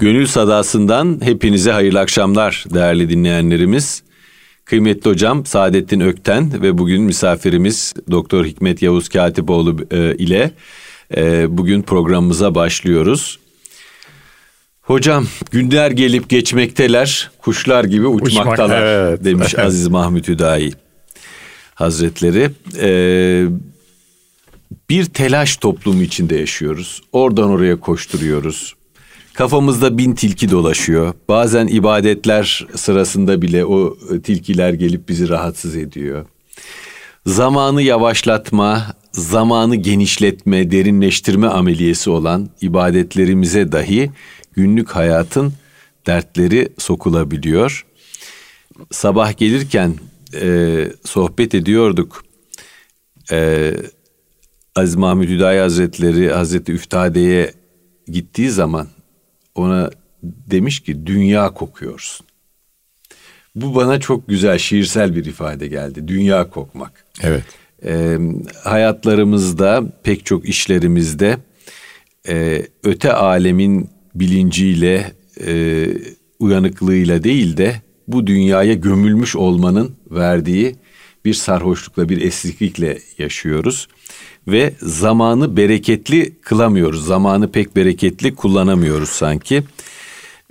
[0.00, 4.02] Gönül Sadası'ndan hepinize hayırlı akşamlar değerli dinleyenlerimiz.
[4.64, 10.50] Kıymetli hocam Saadettin Ökten ve bugün misafirimiz Doktor Hikmet Yavuz Katipoğlu e, ile
[11.16, 13.38] e, bugün programımıza başlıyoruz.
[14.82, 19.24] Hocam günler gelip geçmekteler, kuşlar gibi uçmaktalar Uçmak, evet.
[19.24, 20.72] demiş Aziz Mahmut Hüdayi
[21.74, 22.50] Hazretleri.
[22.80, 23.44] Ee,
[24.90, 27.02] bir telaş toplumu içinde yaşıyoruz.
[27.12, 28.74] Oradan oraya koşturuyoruz.
[29.34, 31.14] Kafamızda bin tilki dolaşıyor.
[31.28, 36.26] Bazen ibadetler sırasında bile o tilkiler gelip bizi rahatsız ediyor.
[37.26, 44.10] Zamanı yavaşlatma, zamanı genişletme, derinleştirme ameliyesi olan ibadetlerimize dahi
[44.52, 45.52] günlük hayatın
[46.06, 47.86] dertleri sokulabiliyor.
[48.90, 49.94] Sabah gelirken
[50.40, 52.24] e, sohbet ediyorduk.
[53.32, 53.72] E,
[54.76, 57.52] Aziz Mahmud Hüdayi Hazretleri Hazreti Üftade'ye
[58.08, 58.88] gittiği zaman
[59.54, 59.90] ona
[60.22, 62.26] demiş ki dünya kokuyorsun.
[63.54, 66.08] Bu bana çok güzel şiirsel bir ifade geldi.
[66.08, 67.04] Dünya kokmak.
[67.22, 67.44] Evet.
[67.84, 68.18] E,
[68.64, 71.36] hayatlarımızda pek çok işlerimizde
[72.28, 75.12] e, öte alemin bilinciyle,
[75.46, 75.86] e,
[76.38, 80.76] uyanıklığıyla değil de bu dünyaya gömülmüş olmanın verdiği
[81.24, 83.88] bir sarhoşlukla, bir esriklikle yaşıyoruz.
[84.48, 87.06] Ve zamanı bereketli kılamıyoruz.
[87.06, 89.62] Zamanı pek bereketli kullanamıyoruz sanki.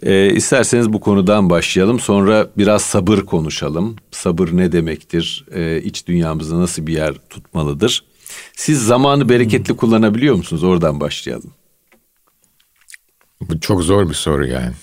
[0.04, 2.00] Ee, isterseniz bu konudan başlayalım.
[2.00, 3.96] Sonra biraz sabır konuşalım.
[4.12, 5.46] Sabır ne demektir?
[5.54, 8.04] Ee, iç dünyamızda nasıl bir yer tutmalıdır?
[8.56, 10.64] Siz zamanı bereketli kullanabiliyor musunuz?
[10.64, 11.54] Oradan başlayalım.
[13.42, 14.74] Bu çok zor bir soru yani.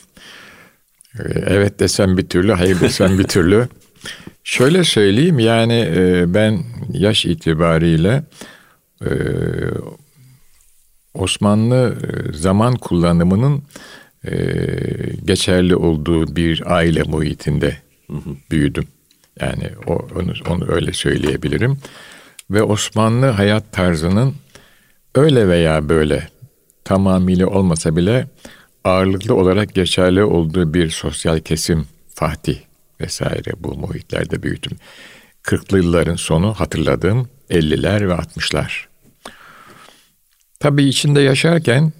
[1.18, 3.68] Ee, evet desem bir türlü, hayır desem bir türlü.
[4.44, 8.22] Şöyle söyleyeyim yani e, ben yaş itibariyle
[9.04, 9.10] e,
[11.14, 13.62] Osmanlı e, zaman kullanımının
[15.24, 17.76] geçerli olduğu bir aile muhitinde
[18.50, 18.84] büyüdüm.
[19.40, 21.78] Yani onu, onu öyle söyleyebilirim.
[22.50, 24.34] Ve Osmanlı hayat tarzının
[25.14, 26.28] öyle veya böyle
[26.84, 28.26] tamamıyla olmasa bile
[28.84, 32.58] ağırlıklı olarak geçerli olduğu bir sosyal kesim Fatih
[33.00, 34.72] vesaire bu muhitlerde büyüdüm.
[35.42, 38.86] 40'lı yılların sonu hatırladığım 50'ler ve 60'lar.
[40.60, 41.92] Tabii içinde yaşarken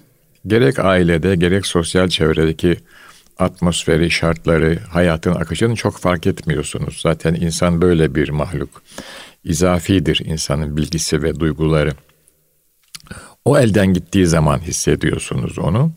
[0.47, 2.77] gerek ailede gerek sosyal çevredeki
[3.39, 6.99] atmosferi, şartları, hayatın akışını çok fark etmiyorsunuz.
[7.01, 8.83] Zaten insan böyle bir mahluk.
[9.43, 11.91] İzafidir insanın bilgisi ve duyguları.
[13.45, 15.91] O elden gittiği zaman hissediyorsunuz onu.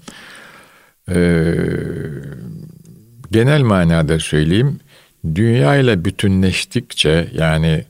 [1.09, 1.55] Ee,
[3.31, 4.81] genel manada söyleyeyim,
[5.35, 7.85] dünya ile bütünleştikçe yani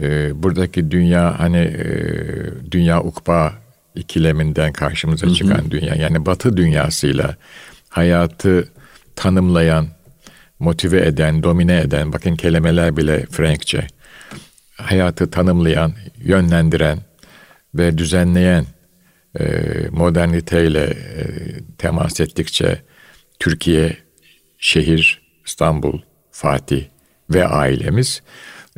[0.00, 1.86] e, buradaki dünya hani e,
[2.70, 3.54] dünya ukba
[3.94, 5.70] ikileminden karşımıza çıkan hı hı.
[5.70, 7.36] dünya yani batı dünyasıyla
[7.88, 8.68] hayatı
[9.16, 9.86] tanımlayan,
[10.58, 13.86] motive eden, domine eden, bakın kelimeler bile Frankçe,
[14.76, 16.98] hayatı tanımlayan, yönlendiren
[17.74, 18.64] ve düzenleyen
[19.40, 19.44] e,
[19.90, 21.24] moderniteyle e,
[21.78, 22.82] temas ettikçe
[23.38, 23.96] Türkiye,
[24.58, 26.84] şehir, İstanbul, Fatih
[27.30, 28.22] ve ailemiz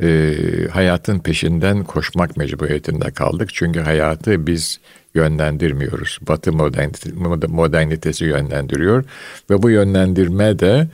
[0.02, 0.34] e,
[0.72, 3.50] hayatın peşinden koşmak mecburiyetinde kaldık.
[3.54, 4.80] Çünkü hayatı biz
[5.14, 6.18] yönlendirmiyoruz.
[6.22, 7.10] Batı modernite,
[7.48, 9.04] modernitesi yönlendiriyor
[9.50, 10.88] ve bu yönlendirme de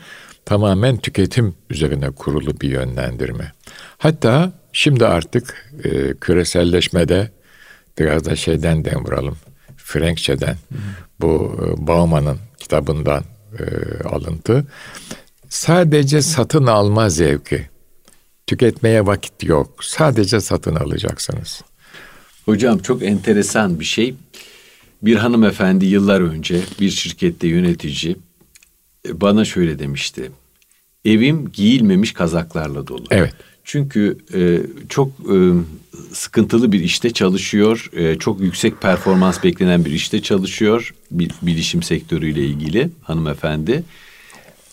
[0.45, 3.53] tamamen tüketim üzerine kurulu bir yönlendirme.
[3.99, 7.31] Hatta şimdi artık e, küreselleşmede
[7.99, 9.37] biraz da şeyden dem vuralım.
[9.77, 10.57] Frenkçe'den
[11.21, 13.25] bu e, Bauman'ın kitabından
[13.59, 13.65] e,
[14.09, 14.67] alıntı.
[15.49, 17.74] Sadece satın alma zevki.
[18.47, 19.85] Tüketmeye vakit yok.
[19.85, 21.63] Sadece satın alacaksınız.
[22.45, 24.15] Hocam çok enteresan bir şey.
[25.03, 28.17] Bir hanımefendi yıllar önce bir şirkette yönetici
[29.09, 30.31] e, bana şöyle demişti.
[31.05, 33.05] Evim giyilmemiş kazaklarla dolu.
[33.11, 33.35] Evet.
[33.65, 35.37] Çünkü e, çok e,
[36.13, 37.91] sıkıntılı bir işte çalışıyor.
[37.93, 40.95] E, çok yüksek performans beklenen bir işte çalışıyor.
[41.11, 43.85] Bir bilişim sektörüyle ilgili hanımefendi.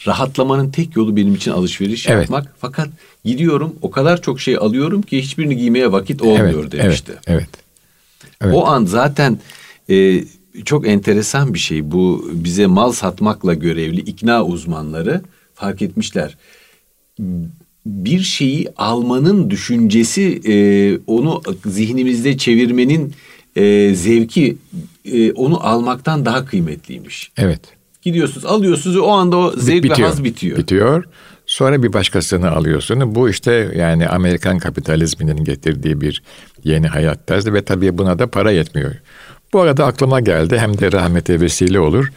[0.07, 2.21] Rahatlamanın tek yolu benim için alışveriş evet.
[2.21, 2.55] yapmak.
[2.59, 2.89] Fakat
[3.25, 7.11] gidiyorum o kadar çok şey alıyorum ki hiçbirini giymeye vakit olmuyor evet, demişti.
[7.11, 7.49] Evet, evet.
[8.41, 8.55] evet.
[8.55, 9.39] O an zaten
[9.89, 10.23] e,
[10.65, 11.91] çok enteresan bir şey.
[11.91, 15.21] Bu bize mal satmakla görevli ikna uzmanları
[15.55, 16.37] fark etmişler
[17.85, 20.53] bir şeyi almanın düşüncesi e,
[21.07, 23.13] onu zihnimizde çevirmenin
[23.55, 24.57] e, zevki
[25.05, 27.31] e, onu almaktan daha kıymetliymiş.
[27.37, 27.61] Evet.
[28.01, 30.57] Gidiyorsunuz alıyorsunuz o anda o zevk bitiyor, ve haz bitiyor.
[30.57, 31.03] Bitiyor.
[31.45, 33.15] Sonra bir başkasını alıyorsun.
[33.15, 36.23] Bu işte yani Amerikan kapitalizminin getirdiği bir
[36.63, 38.91] yeni hayat tarzı ve tabii buna da para yetmiyor.
[39.53, 42.07] Bu arada aklıma geldi hem de rahmete vesile olur.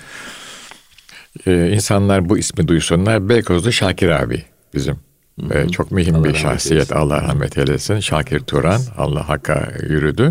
[1.47, 3.29] e, insanlar bu ismi duysunlar.
[3.29, 4.43] Beykozlu Şakir abi
[4.75, 4.97] bizim.
[5.51, 6.73] E, çok mühim Allah bir şahsiyet.
[6.73, 6.95] eylesin.
[6.95, 8.01] Allah rahmet eylesin.
[8.01, 8.81] Şakir Turan.
[8.99, 10.29] Allah hakka yürüdü.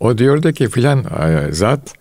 [0.00, 1.94] O diyordu ki filan e, zat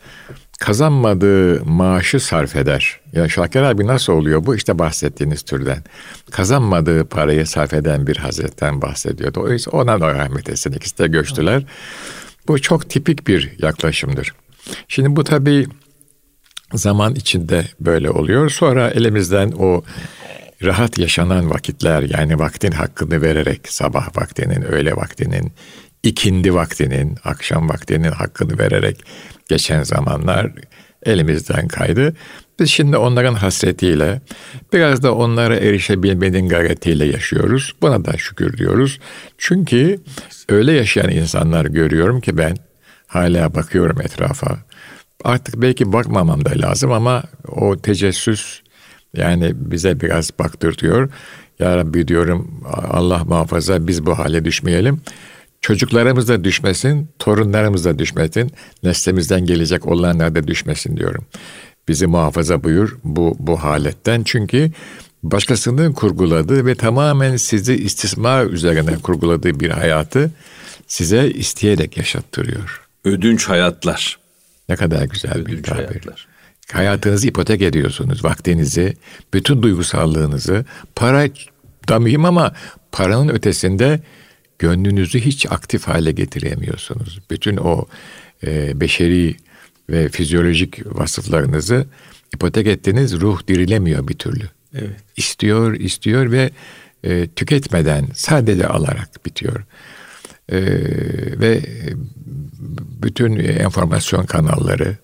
[0.61, 2.99] kazanmadığı maaşı sarf eder.
[3.13, 4.55] Ya Şakir abi nasıl oluyor bu?
[4.55, 5.83] İşte bahsettiğiniz türden.
[6.31, 9.41] Kazanmadığı parayı sarf eden bir hazretten bahsediyordu.
[9.41, 10.71] O yüzden ona da rahmet etsin.
[10.71, 11.63] İkisi de göçtüler.
[12.47, 14.33] Bu çok tipik bir yaklaşımdır.
[14.87, 15.67] Şimdi bu tabii
[16.73, 18.49] zaman içinde böyle oluyor.
[18.49, 19.83] Sonra elimizden o
[20.63, 25.51] rahat yaşanan vakitler yani vaktin hakkını vererek sabah vaktinin, öğle vaktinin,
[26.03, 29.03] ikindi vaktinin, akşam vaktinin hakkını vererek
[29.49, 30.51] geçen zamanlar
[31.05, 32.13] elimizden kaydı.
[32.59, 34.21] Biz şimdi onların hasretiyle
[34.73, 37.73] biraz da onlara erişebilmenin gayretiyle yaşıyoruz.
[37.81, 38.99] Buna da şükür diyoruz.
[39.37, 39.99] Çünkü
[40.49, 42.57] öyle yaşayan insanlar görüyorum ki ben
[43.07, 44.57] hala bakıyorum etrafa.
[45.23, 48.61] Artık belki bakmamam da lazım ama o tecessüs
[49.17, 51.09] yani bize biraz baktırtıyor.
[51.59, 55.01] Ya Rabbi diyorum Allah muhafaza biz bu hale düşmeyelim.
[55.61, 58.51] Çocuklarımız da düşmesin, torunlarımız da düşmesin,
[58.83, 61.25] neslimizden gelecek olanlar da düşmesin diyorum.
[61.87, 64.23] Bizi muhafaza buyur bu, bu haletten.
[64.23, 64.71] Çünkü
[65.23, 70.31] başkasının kurguladığı ve tamamen sizi istismar üzerine kurguladığı bir hayatı
[70.87, 72.81] size isteyerek yaşattırıyor.
[73.05, 74.19] Ödünç hayatlar.
[74.69, 75.77] Ne kadar güzel bir Ödünç tabir.
[75.77, 76.27] hayatlar.
[76.71, 78.93] Hayatınızı ipotek ediyorsunuz, vaktinizi,
[79.33, 80.65] bütün duygusallığınızı.
[80.95, 81.27] Para
[81.89, 82.53] da mühim ama
[82.91, 83.99] paranın ötesinde
[84.61, 87.19] gönlünüzü hiç aktif hale getiremiyorsunuz.
[87.31, 87.85] Bütün o
[88.43, 89.35] e, beşeri
[89.89, 91.85] ve fizyolojik vasıflarınızı
[92.33, 94.43] ipotek ettiniz, ruh dirilemiyor bir türlü.
[94.75, 94.95] Evet.
[95.17, 96.51] İstiyor, istiyor ve
[97.03, 99.65] e, tüketmeden sadece alarak bitiyor.
[100.49, 100.61] E,
[101.39, 101.61] ve
[103.03, 104.97] bütün enformasyon kanalları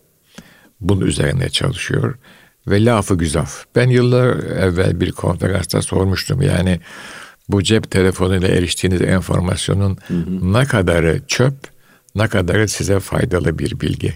[0.81, 2.15] bunun üzerine çalışıyor
[2.67, 3.65] ve lafı güzaf.
[3.75, 6.79] Ben yıllar evvel bir konferansta sormuştum yani
[7.49, 10.53] bu cep telefonuyla eriştiğiniz enformasyonun hı hı.
[10.53, 11.55] ne kadarı çöp,
[12.15, 14.13] ne kadarı size faydalı bir bilgi.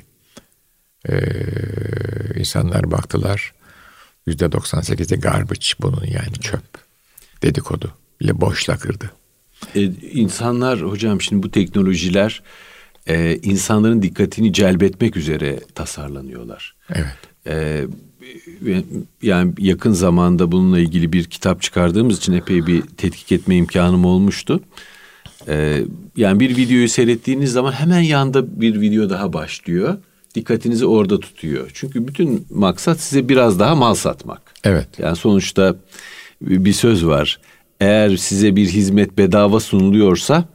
[1.10, 1.20] Ee,
[2.36, 3.54] insanlar baktılar.
[4.28, 6.64] Yüzde 98'i garbage bunun yani çöp.
[7.42, 9.12] Dedikodu ile boş lakırdı.
[9.76, 9.82] Ee,
[10.12, 12.44] insanlar hocam şimdi bu teknolojiler
[13.08, 16.76] e, insanların dikkatini celbetmek üzere tasarlanıyorlar.
[16.94, 17.18] Evet.
[17.48, 17.86] E,
[19.22, 24.62] yani yakın zamanda bununla ilgili bir kitap çıkardığımız için epey bir tetkik etme imkanım olmuştu.
[25.48, 25.84] E,
[26.18, 29.98] yani bir videoyu seyrettiğiniz zaman hemen yanda bir video daha başlıyor.
[30.36, 31.72] Dikkatinizi orada tutuyor.
[31.74, 34.42] Çünkü bütün maksat size biraz daha mal satmak.
[34.64, 34.88] Evet.
[35.00, 35.76] Yani sonuçta
[36.42, 37.40] bir söz var.
[37.80, 40.46] Eğer size bir hizmet bedava sunuluyorsa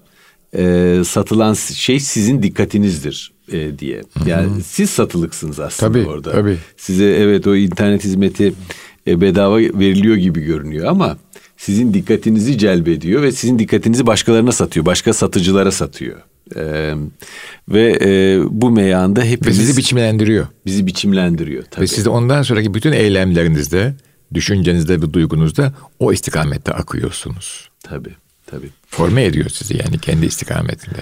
[0.55, 4.03] e, satılan şey sizin dikkatinizdir e, diye.
[4.27, 4.61] Yani Hı-hı.
[4.63, 6.33] siz satılıksınız aslında tabii, orada.
[6.33, 6.59] Tabii.
[6.77, 8.53] Size evet o internet hizmeti
[9.07, 11.17] e, bedava veriliyor gibi görünüyor ama
[11.57, 14.87] sizin dikkatinizi celbediyor ve sizin dikkatinizi başkalarına satıyor.
[14.87, 16.21] Başka satıcılara satıyor.
[16.57, 16.95] Ee,
[17.69, 19.59] ve e, bu meyanda hepimiz...
[19.59, 20.47] Ve sizi biçimlendiriyor.
[20.67, 21.83] Bizi biçimlendiriyor tabii.
[21.83, 23.95] Ve siz de ondan sonraki bütün eylemlerinizde,
[24.35, 27.69] düşüncenizde ve duygunuzda o istikamette akıyorsunuz.
[27.83, 28.15] Tabii,
[28.47, 28.71] tabii.
[28.89, 30.99] Forme ediyor sizi yani kendi istikametinde.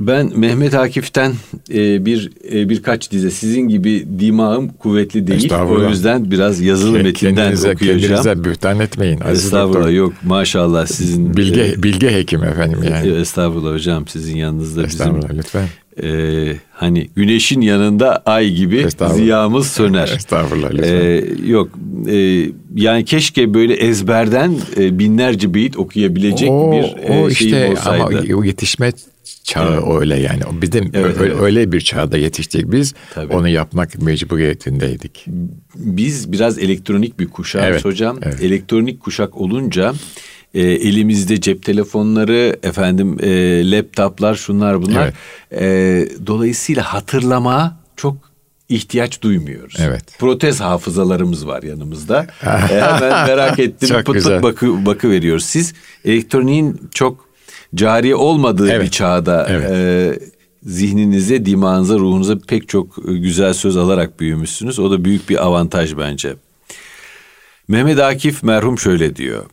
[0.00, 1.32] Ben Mehmet Akif'ten
[1.74, 5.52] e, bir e, birkaç dize sizin gibi dimağım kuvvetli değil.
[5.54, 8.00] O yüzden biraz yazılı metinden kendinize, okuyacağım.
[8.22, 9.20] Kendinize bühtan etmeyin.
[9.20, 9.90] Aziz Estağfurullah doktor.
[9.90, 11.36] yok maşallah sizin.
[11.36, 13.16] Bilge, e, bilge hekim efendim yani.
[13.20, 15.38] Estağfurullah hocam sizin yanınızda Estağfurullah bizim.
[15.38, 15.68] lütfen.
[16.02, 20.12] E, hani güneşin yanında ay gibi ziyamız söner.
[20.16, 20.94] Estağfurullah lütfen.
[20.94, 21.70] E, yok
[22.10, 27.70] e, yani keşke böyle ezberden e, binlerce beyit okuyabilecek o, bir e, o şeyim işte
[27.70, 28.02] olsaydı.
[28.02, 28.92] Ama o yetişme
[29.44, 30.00] çağı evet.
[30.00, 30.42] öyle yani.
[30.62, 31.42] Bizim Evet, öyle, evet.
[31.42, 32.94] öyle bir çağda yetiştik biz.
[33.14, 33.32] Tabii.
[33.32, 35.26] Onu yapmak mecburiyetindeydik.
[35.74, 38.18] Biz biraz elektronik bir kuşağız Evet, hocam.
[38.22, 38.42] evet.
[38.42, 39.94] Elektronik kuşak olunca
[40.54, 43.30] e, elimizde cep telefonları, efendim e,
[43.70, 45.12] laptoplar, şunlar bunlar.
[45.52, 45.64] E,
[46.26, 48.16] dolayısıyla hatırlama çok
[48.68, 49.76] ihtiyaç duymuyoruz.
[49.80, 50.04] Evet.
[50.18, 52.26] Protez hafızalarımız var yanımızda.
[52.42, 52.46] e,
[52.80, 53.88] hemen merak ettim.
[53.88, 54.42] Çok pıt pıt güzel.
[54.42, 55.44] bakı, bakı veriyoruz.
[55.44, 57.28] Siz elektroniğin çok
[57.74, 58.82] cari olmadığı Evet.
[58.82, 59.70] bir çağda Evet.
[59.70, 60.18] e,
[60.62, 64.78] zihninize, dimağınıza, ruhunuza pek çok güzel söz alarak büyümüşsünüz.
[64.78, 66.34] O da büyük bir avantaj bence.
[67.68, 69.44] Mehmet Akif merhum şöyle diyor.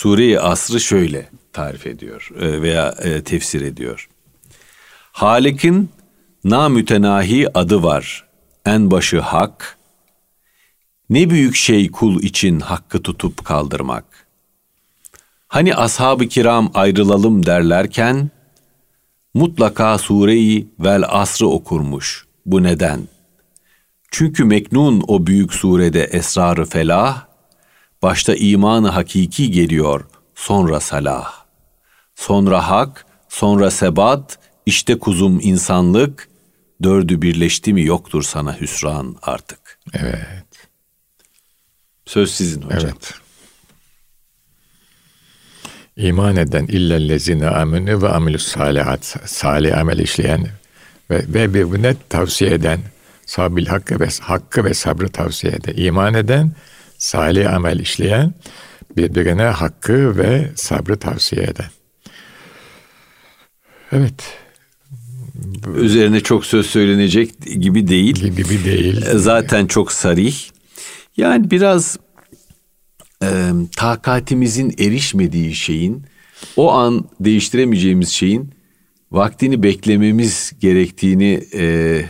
[0.00, 4.08] Sure-i Asr'ı şöyle tarif ediyor e, veya e, tefsir ediyor.
[5.12, 5.90] Halik'in
[6.44, 8.24] namütenahi adı var.
[8.66, 9.78] En başı hak.
[11.10, 14.26] Ne büyük şey kul için hakkı tutup kaldırmak.
[15.48, 18.30] Hani ashab-ı kiram ayrılalım derlerken
[19.34, 22.26] mutlaka sureyi vel asrı okurmuş.
[22.46, 23.00] Bu neden?
[24.10, 27.29] Çünkü meknun o büyük surede esrarı felah,
[28.02, 30.04] başta imanı hakiki geliyor,
[30.34, 31.32] sonra salah.
[32.14, 36.28] Sonra hak, sonra sebat, işte kuzum insanlık,
[36.82, 39.78] dördü birleşti mi yoktur sana hüsran artık.
[39.94, 40.68] Evet.
[42.06, 42.80] Söz sizin hocam.
[42.82, 43.14] Evet.
[45.96, 49.04] İman eden illellezine amenü ve amilus salihat.
[49.24, 50.48] Salih amel işleyen
[51.10, 52.80] ve, ve birbirine tavsiye eden
[53.26, 55.74] sabil hakkı ve hakkı ve sabrı tavsiye eden.
[55.76, 56.52] İman eden,
[57.00, 58.34] salih amel işleyen,
[58.96, 61.70] birbirine hakkı ve sabrı tavsiye eden.
[63.92, 64.38] Evet.
[65.76, 68.14] Üzerine çok söz söylenecek gibi değil.
[68.14, 69.04] Gibi değil.
[69.14, 70.36] Zaten çok sarih.
[71.16, 71.98] Yani biraz
[73.22, 76.04] e, takatimizin erişmediği şeyin,
[76.56, 78.50] o an değiştiremeyeceğimiz şeyin
[79.12, 82.04] vaktini beklememiz gerektiğini e,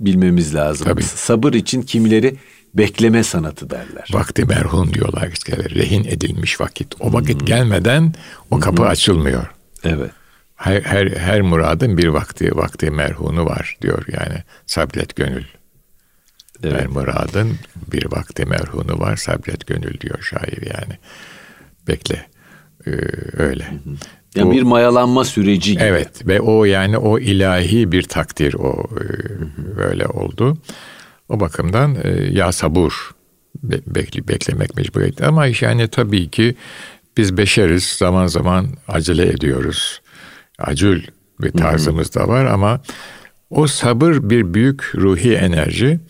[0.00, 0.86] bilmemiz lazım.
[0.86, 1.02] Tabii.
[1.02, 2.36] Sabır için kimileri
[2.74, 4.08] bekleme sanatı derler.
[4.12, 6.94] Vakti merhum diyorlar işte rehin edilmiş vakit.
[7.00, 7.46] O vakit hmm.
[7.46, 8.14] gelmeden
[8.50, 8.88] o kapı hmm.
[8.88, 9.46] açılmıyor.
[9.84, 10.10] Evet.
[10.56, 15.44] Her, her, her muradın bir vakti, vakti merhunu var diyor yani sabret gönül.
[16.62, 16.80] Evet.
[16.80, 17.58] Her muradın
[17.92, 20.98] bir vakti merhunu var sabret gönül diyor şair yani.
[21.88, 22.26] Bekle.
[22.86, 22.90] Ee,
[23.36, 23.64] öyle.
[23.64, 23.96] Hı hı.
[24.34, 25.82] Yani bir mayalanma süreci gibi.
[25.82, 29.06] Evet ve o yani o ilahi bir takdir o e,
[29.76, 30.58] böyle oldu.
[31.28, 33.10] O bakımdan e, ya sabur
[33.62, 36.54] bekle, beklemek mecburiyeti ama yani tabii ki
[37.16, 40.00] biz beşeriz zaman zaman acele ediyoruz.
[40.58, 41.02] Acül
[41.40, 42.80] bir tarzımız da var ama
[43.50, 46.00] o sabır bir büyük ruhi enerji.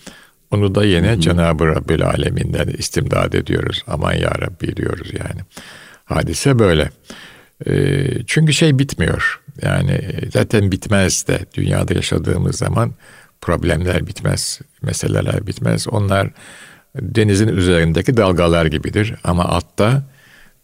[0.51, 3.85] Onu da yine Cenab-ı Rabbil Aleminden istimdad ediyoruz.
[3.87, 5.41] Aman ya Rabbi diyoruz yani.
[6.05, 6.91] Hadise böyle.
[7.67, 9.41] Ee, çünkü şey bitmiyor.
[9.63, 10.01] Yani
[10.33, 12.93] zaten bitmez de dünyada yaşadığımız zaman
[13.45, 15.89] problemler bitmez, meseleler bitmez.
[15.89, 16.31] Onlar
[16.97, 20.03] denizin üzerindeki dalgalar gibidir ama altta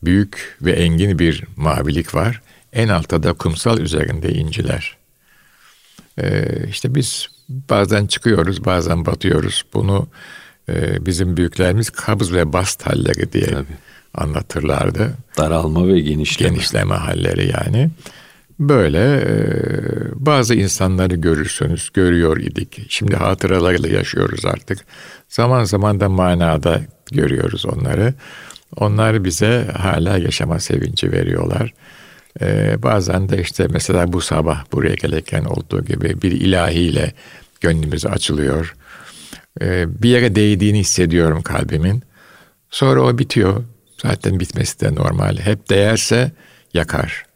[0.03, 2.43] büyük ve engin bir mavilik var.
[2.73, 4.97] En altta da kumsal üzerinde inciler.
[6.19, 9.65] Ee, işte biz bazen çıkıyoruz, bazen batıyoruz.
[9.75, 10.09] Bunu
[10.69, 13.77] e, bizim büyüklerimiz kabız ve bast halleri diye Tabii
[14.15, 15.13] anlatırlardı.
[15.39, 16.51] Daralma ve genişleme.
[16.51, 17.91] Genişleme halleri yani.
[18.61, 19.33] Böyle e,
[20.15, 22.87] bazı insanları görürsünüz, görüyor idik.
[22.89, 24.79] Şimdi hatıralarıyla yaşıyoruz artık.
[25.29, 26.81] Zaman zaman da manada
[27.13, 28.15] görüyoruz onları.
[28.77, 31.75] Onlar bize hala yaşama sevinci veriyorlar.
[32.41, 37.13] Ee, bazen de işte mesela bu sabah buraya gelirken olduğu gibi bir ilahiyle
[37.61, 38.77] gönlümüz açılıyor.
[39.61, 42.03] Ee, bir yere değdiğini hissediyorum kalbimin.
[42.71, 43.65] Sonra o bitiyor.
[44.03, 45.37] Zaten bitmesi de normal.
[45.37, 46.33] Hep değerse
[46.75, 47.30] yakar.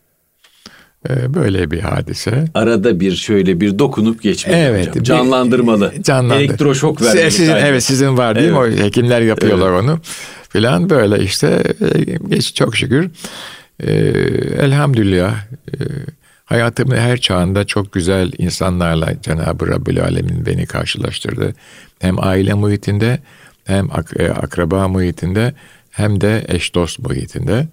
[1.11, 2.45] Ee, böyle bir hadise.
[2.55, 5.05] Arada bir şöyle bir dokunup geçmeli evet, hocam.
[5.05, 5.93] Canlandırmalı.
[6.03, 6.45] Canlandır.
[6.45, 7.31] Elektroşok vermeli.
[7.31, 8.79] Sizin, evet sizin var değil evet.
[8.79, 8.83] mi?
[8.83, 9.83] O hekimler yapıyorlar evet.
[9.83, 10.01] onu.
[10.49, 11.63] Filan böyle işte
[11.95, 13.11] e, geç çok şükür.
[13.81, 13.93] Ee,
[14.59, 15.35] elhamdülillah
[15.73, 15.77] e,
[16.45, 21.55] hayatımın her çağında çok güzel insanlarla Cenab-ı Rabbül Alemin beni karşılaştırdı.
[21.99, 23.19] Hem aile muhitinde
[23.65, 25.55] hem ak- e, akraba muhitinde
[25.91, 27.67] hem de eş dost boyutunda.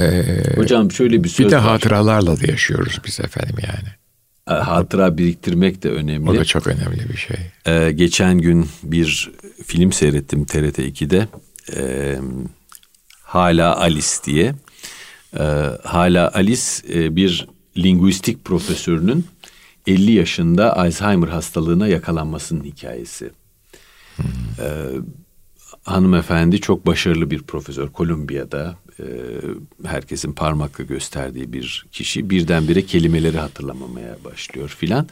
[0.00, 3.88] Ee, Hocam şöyle bir söz Bir de hatıralarla da yaşıyoruz biz efendim yani.
[4.62, 6.30] Hatıra biriktirmek de önemli.
[6.30, 7.36] O da çok önemli bir şey.
[7.66, 9.32] Ee, geçen gün bir
[9.66, 11.28] film seyrettim TRT 2'de.
[11.76, 12.18] Ee,
[13.22, 14.54] Hala Alice diye.
[15.38, 15.42] Ee,
[15.84, 16.62] Hala Alice
[16.94, 19.26] e, bir linguistik profesörünün
[19.86, 23.30] 50 yaşında Alzheimer hastalığına yakalanmasının hikayesi.
[24.16, 24.24] Hmm.
[24.60, 24.84] Ee,
[25.82, 27.88] hanımefendi çok başarılı bir profesör.
[27.88, 29.04] Kolombiya'da e,
[29.84, 35.08] herkesin parmakla gösterdiği bir kişi birdenbire kelimeleri hatırlamamaya başlıyor filan.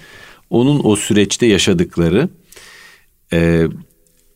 [0.50, 2.28] Onun o süreçte yaşadıkları
[3.32, 3.66] e,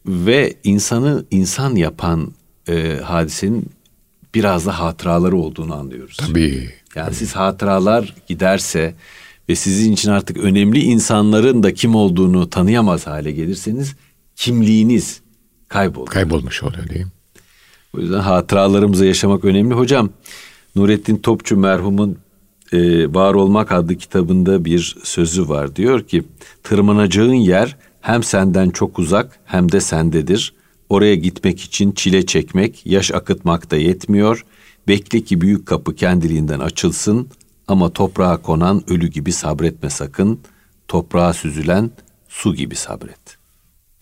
[0.07, 2.33] ve insanı insan yapan
[2.69, 3.67] e, hadisenin
[4.35, 6.17] biraz da hatıraları olduğunu anlıyoruz.
[6.17, 6.71] Tabii.
[6.95, 7.15] Yani tabii.
[7.15, 8.95] siz hatıralar giderse
[9.49, 13.95] ve sizin için artık önemli insanların da kim olduğunu tanıyamaz hale gelirseniz
[14.37, 15.21] kimliğiniz
[15.69, 16.11] kayboldu.
[16.11, 17.11] Kaybolmuş oluyor değil mi?
[17.97, 19.75] O yüzden hatıralarımızı yaşamak önemli.
[19.75, 20.11] Hocam
[20.77, 22.19] Nurettin Topçu merhumun
[22.73, 25.77] e, Var Olmak adlı kitabında bir sözü var.
[25.77, 26.25] Diyor ki
[26.63, 30.55] tırmanacağın yer hem senden çok uzak hem de sendedir.
[30.89, 34.45] Oraya gitmek için çile çekmek, yaş akıtmak da yetmiyor.
[34.89, 37.29] Bekle ki büyük kapı kendiliğinden açılsın
[37.69, 40.41] ama toprağa konan ölü gibi sabretme sakın.
[40.89, 41.91] Toprağa süzülen
[42.29, 43.24] su gibi sabret.''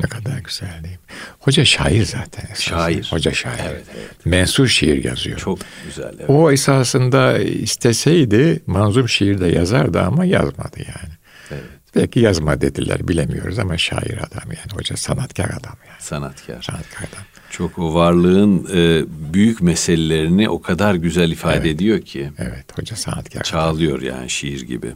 [0.02, 1.00] Ne kadar güzel değil mi?
[1.38, 2.44] Hoca şair zaten.
[2.52, 2.76] Esasında.
[2.78, 3.06] Şair.
[3.10, 3.60] Hoca şair.
[3.70, 4.26] Evet, evet.
[4.26, 5.38] Mensur şiir yazıyor.
[5.38, 6.12] Çok güzel.
[6.18, 6.24] Evet.
[6.30, 11.14] O esasında isteseydi manzum şiir de yazardı ama yazmadı yani.
[11.50, 11.62] Evet.
[11.96, 16.00] Belki yazma dediler bilemiyoruz ama şair adam yani hoca sanatkar adam yani.
[16.02, 16.62] Sanatkar.
[16.62, 17.24] Sanatkar adam.
[17.50, 19.04] Çok o varlığın e,
[19.34, 21.66] büyük meselelerini o kadar güzel ifade Evet.
[21.66, 22.30] ediyor ki.
[22.38, 23.42] Evet hoca sanatkar.
[23.42, 24.92] Çağlıyor yani şiir gibi.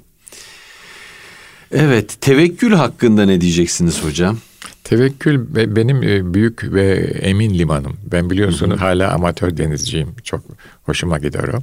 [1.73, 4.39] Evet, tevekkül hakkında ne diyeceksiniz hocam?
[4.87, 7.97] Tevekkül be- benim e, büyük ve emin limanım.
[8.12, 10.14] Ben biliyorsunuz hala amatör denizciyim.
[10.25, 10.45] Çok
[10.83, 11.59] hoşuma gider o.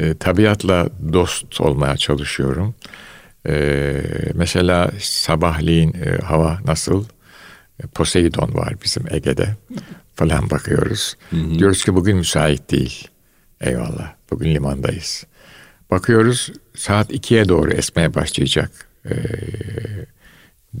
[0.00, 2.74] E, tabiatla dost olmaya çalışıyorum.
[3.48, 4.02] E,
[4.34, 7.04] mesela sabahleyin e, hava nasıl?
[7.82, 9.56] E, Poseidon var bizim Ege'de
[10.14, 11.16] falan bakıyoruz.
[11.58, 13.08] Diyoruz ki bugün müsait değil.
[13.60, 14.12] Eyvallah.
[14.30, 15.24] Bugün limandayız.
[15.90, 18.70] Bakıyoruz saat 2'ye doğru esmeye başlayacak.
[19.10, 19.12] E,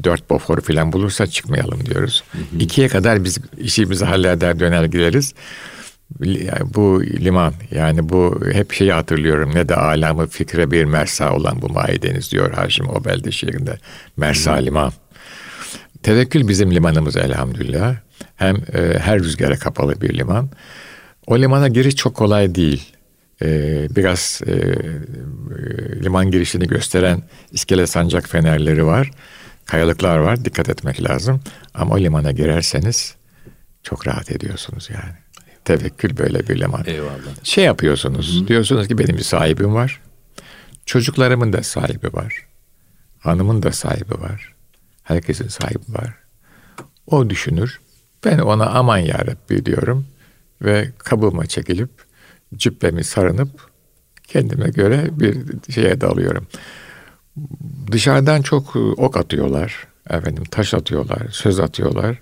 [0.04, 2.24] dört bofor falan bulursa çıkmayalım diyoruz.
[2.60, 5.34] İkiye kadar biz işimizi halleder döner gideriz.
[6.74, 11.68] Bu liman yani bu hep şeyi hatırlıyorum ne de alamı fikre bir mersa olan bu
[11.68, 13.78] mavi deniz diyor Haşim Obelde şiirinde.
[14.16, 14.92] Mersa liman.
[16.02, 17.96] Tevekkül bizim limanımız elhamdülillah.
[18.36, 20.50] Hem e, her rüzgara kapalı bir liman.
[21.26, 22.92] O limana giriş çok kolay değil.
[23.42, 23.48] E,
[23.96, 24.54] biraz e, e,
[26.02, 29.10] liman girişini gösteren iskele sancak fenerleri var.
[29.68, 30.44] Kayalıklar var.
[30.44, 31.40] Dikkat etmek lazım.
[31.74, 33.14] Ama o limana girerseniz
[33.82, 35.14] çok rahat ediyorsunuz yani.
[35.64, 36.82] Tevekkül böyle bir liman.
[36.86, 37.44] Eyvallah.
[37.44, 38.48] Şey yapıyorsunuz.
[38.48, 40.00] Diyorsunuz ki benim bir sahibim var.
[40.86, 42.46] Çocuklarımın da sahibi var.
[43.18, 44.54] Hanımın da sahibi var.
[45.02, 46.14] Herkesin sahibi var.
[47.06, 47.80] O düşünür.
[48.24, 50.06] Ben ona aman yarabbi diyorum.
[50.62, 51.90] Ve kabıma çekilip
[52.56, 53.70] cübbemi sarınıp
[54.28, 55.36] kendime göre bir
[55.72, 56.46] şeye dalıyorum.
[57.92, 59.86] Dışarıdan çok e, ok atıyorlar.
[60.10, 62.16] Efendim taş atıyorlar, söz atıyorlar.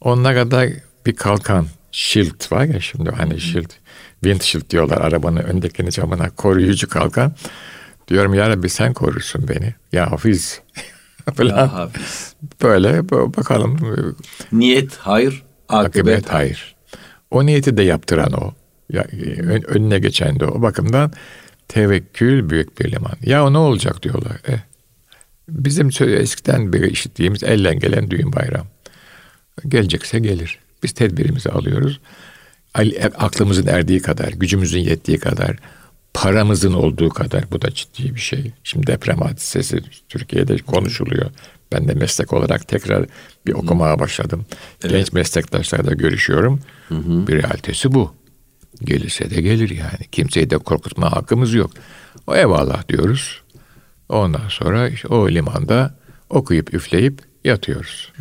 [0.00, 0.66] Onlara da
[1.06, 3.70] bir kalkan, shield var ya şimdi hani shield,
[4.24, 7.32] windshield diyorlar arabanın öndekini camına koruyucu kalkan.
[8.08, 9.74] Diyorum ya Rabbi sen korursun beni.
[9.92, 10.60] Ya Hafiz
[11.34, 11.56] falan.
[11.56, 12.34] Ya Hafiz.
[12.62, 13.78] Böyle bakalım
[14.52, 16.74] Niyet hayır, akıbet, akıbet hayır.
[17.30, 18.52] O niyeti de yaptıran o.
[18.92, 20.46] Ya, e, ön- önüne geçen de.
[20.46, 21.12] O bakımdan
[21.70, 23.12] tevekkül büyük bir liman.
[23.24, 24.36] Ya ne olacak diyorlar.
[24.48, 24.58] Eh,
[25.48, 28.66] bizim eskiden beri işittiğimiz elden gelen düğün bayram.
[29.68, 30.58] Gelecekse gelir.
[30.82, 32.00] Biz tedbirimizi alıyoruz.
[32.74, 35.56] Al- e, Aklımızın erdiği kadar, gücümüzün yettiği kadar,
[36.14, 38.52] paramızın olduğu kadar bu da ciddi bir şey.
[38.64, 41.30] Şimdi deprem hadisesi Türkiye'de konuşuluyor.
[41.72, 43.06] Ben de meslek olarak tekrar
[43.46, 44.46] bir okumaya başladım.
[44.88, 46.60] Genç meslektaşlarla görüşüyorum.
[47.26, 48.14] Bir realitesi bu.
[48.84, 50.08] Gelirse de gelir yani.
[50.12, 51.70] Kimseyi de korkutma hakkımız yok.
[52.26, 53.40] O eyvallah diyoruz.
[54.08, 55.94] Ondan sonra işte o limanda
[56.30, 58.12] okuyup üfleyip yatıyoruz.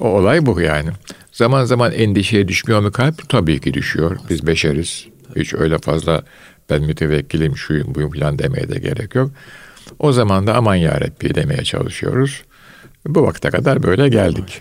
[0.00, 0.90] O olay bu yani.
[1.32, 3.28] Zaman zaman endişeye düşmüyor mu kalp?
[3.28, 4.18] Tabii ki düşüyor.
[4.30, 5.06] Biz beşeriz.
[5.36, 6.22] Hiç öyle fazla
[6.70, 9.30] ben mütevekkilim şuyum buyum falan demeye de gerek yok.
[9.98, 12.42] O zaman da aman yarabbi demeye çalışıyoruz.
[13.08, 14.60] Bu vakte kadar böyle geldik.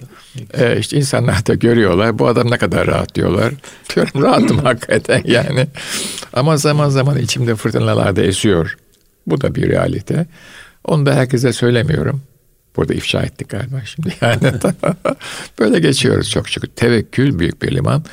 [0.53, 2.19] Ee, işte insanlar da görüyorlar.
[2.19, 3.53] Bu adam ne kadar rahat diyorlar.
[3.95, 5.67] Diyorum rahatım hakikaten yani.
[6.33, 8.77] Ama zaman zaman içimde fırtınalar da esiyor.
[9.27, 10.25] Bu da bir realite.
[10.83, 12.21] Onu da herkese söylemiyorum.
[12.75, 14.13] Burada ifşa ettik galiba şimdi.
[14.21, 14.41] Yani
[15.59, 16.67] böyle geçiyoruz çok şükür.
[16.67, 18.03] Tevekkül büyük bir liman.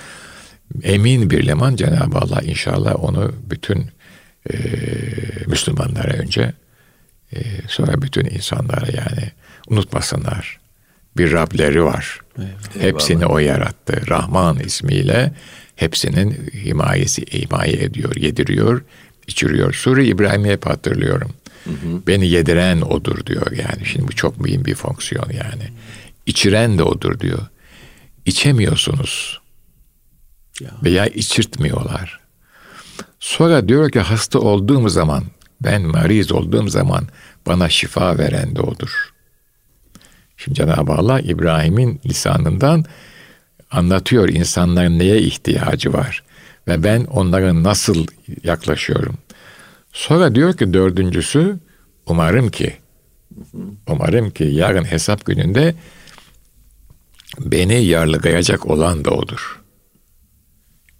[0.82, 1.76] Emin bir liman.
[1.76, 3.86] Cenab-ı Allah inşallah onu bütün
[4.50, 4.56] e,
[5.46, 6.52] Müslümanlara önce
[7.32, 9.32] e, sonra bütün insanlara yani
[9.66, 10.60] unutmasınlar.
[11.16, 12.20] Bir Rableri var.
[12.78, 14.02] Hepsini o yarattı.
[14.08, 15.32] Rahman ismiyle
[15.76, 18.82] hepsinin himayesi himaye ediyor, yediriyor,
[19.26, 19.72] içiriyor.
[19.72, 21.30] Sure İbrahim'i hep hatırlıyorum.
[22.06, 23.86] Beni yediren odur diyor yani.
[23.86, 25.70] Şimdi bu çok mühim bir fonksiyon yani.
[26.26, 27.46] İçiren de odur diyor.
[28.26, 29.40] İçemiyorsunuz.
[30.84, 32.20] Veya içirtmiyorlar.
[33.20, 35.24] Sonra diyor ki hasta olduğum zaman,
[35.60, 37.08] ben mariz olduğum zaman
[37.46, 39.12] bana şifa veren de odur.
[40.36, 42.84] Şimdi Cenab-ı Allah İbrahim'in lisanından
[43.70, 46.22] anlatıyor insanların neye ihtiyacı var
[46.68, 48.06] ve ben onlara nasıl
[48.42, 49.18] yaklaşıyorum.
[49.92, 51.58] Sonra diyor ki dördüncüsü
[52.06, 52.76] umarım ki
[53.88, 55.74] umarım ki yarın hesap gününde
[57.40, 59.62] beni yarlıgayacak olan da odur.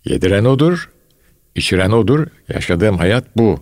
[0.05, 0.91] Yediren odur,
[1.55, 3.61] içiren odur, yaşadığım hayat bu.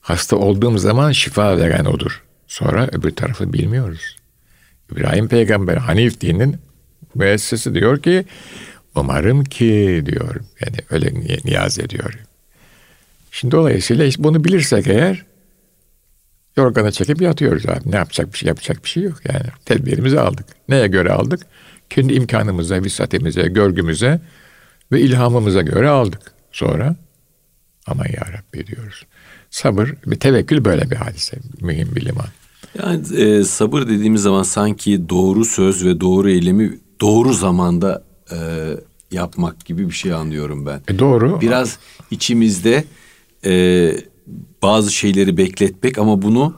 [0.00, 2.24] Hasta olduğum zaman şifa veren odur.
[2.46, 4.16] Sonra öbür tarafı bilmiyoruz.
[4.92, 6.56] İbrahim peygamber Hanif dininin
[7.14, 8.24] müessesi diyor ki
[8.94, 10.34] umarım ki diyor.
[10.60, 12.18] Yani öyle ni- niyaz ediyor.
[13.30, 15.24] Şimdi dolayısıyla bunu bilirsek eğer
[16.56, 17.92] yorgana çekip yatıyoruz abi.
[17.92, 19.46] Ne yapacak bir şey yapacak bir şey yok yani.
[19.64, 20.46] Tedbirimizi aldık.
[20.68, 21.46] Neye göre aldık?
[21.90, 24.20] Kendi imkanımıza, visatimize, görgümüze
[24.92, 26.20] ve ilhamımıza göre aldık.
[26.52, 26.96] Sonra
[27.86, 29.06] aman ya Rabbi diyoruz.
[29.50, 31.36] Sabır ve tevekkül böyle bir hadise.
[31.60, 32.26] Mühim bir liman.
[32.78, 38.36] Yani e, sabır dediğimiz zaman sanki doğru söz ve doğru eylemi doğru zamanda e,
[39.10, 40.80] yapmak gibi bir şey anlıyorum ben.
[40.88, 41.40] E doğru.
[41.40, 41.78] Biraz
[42.10, 42.84] içimizde
[43.44, 43.92] e,
[44.62, 46.54] bazı şeyleri bekletmek ama bunu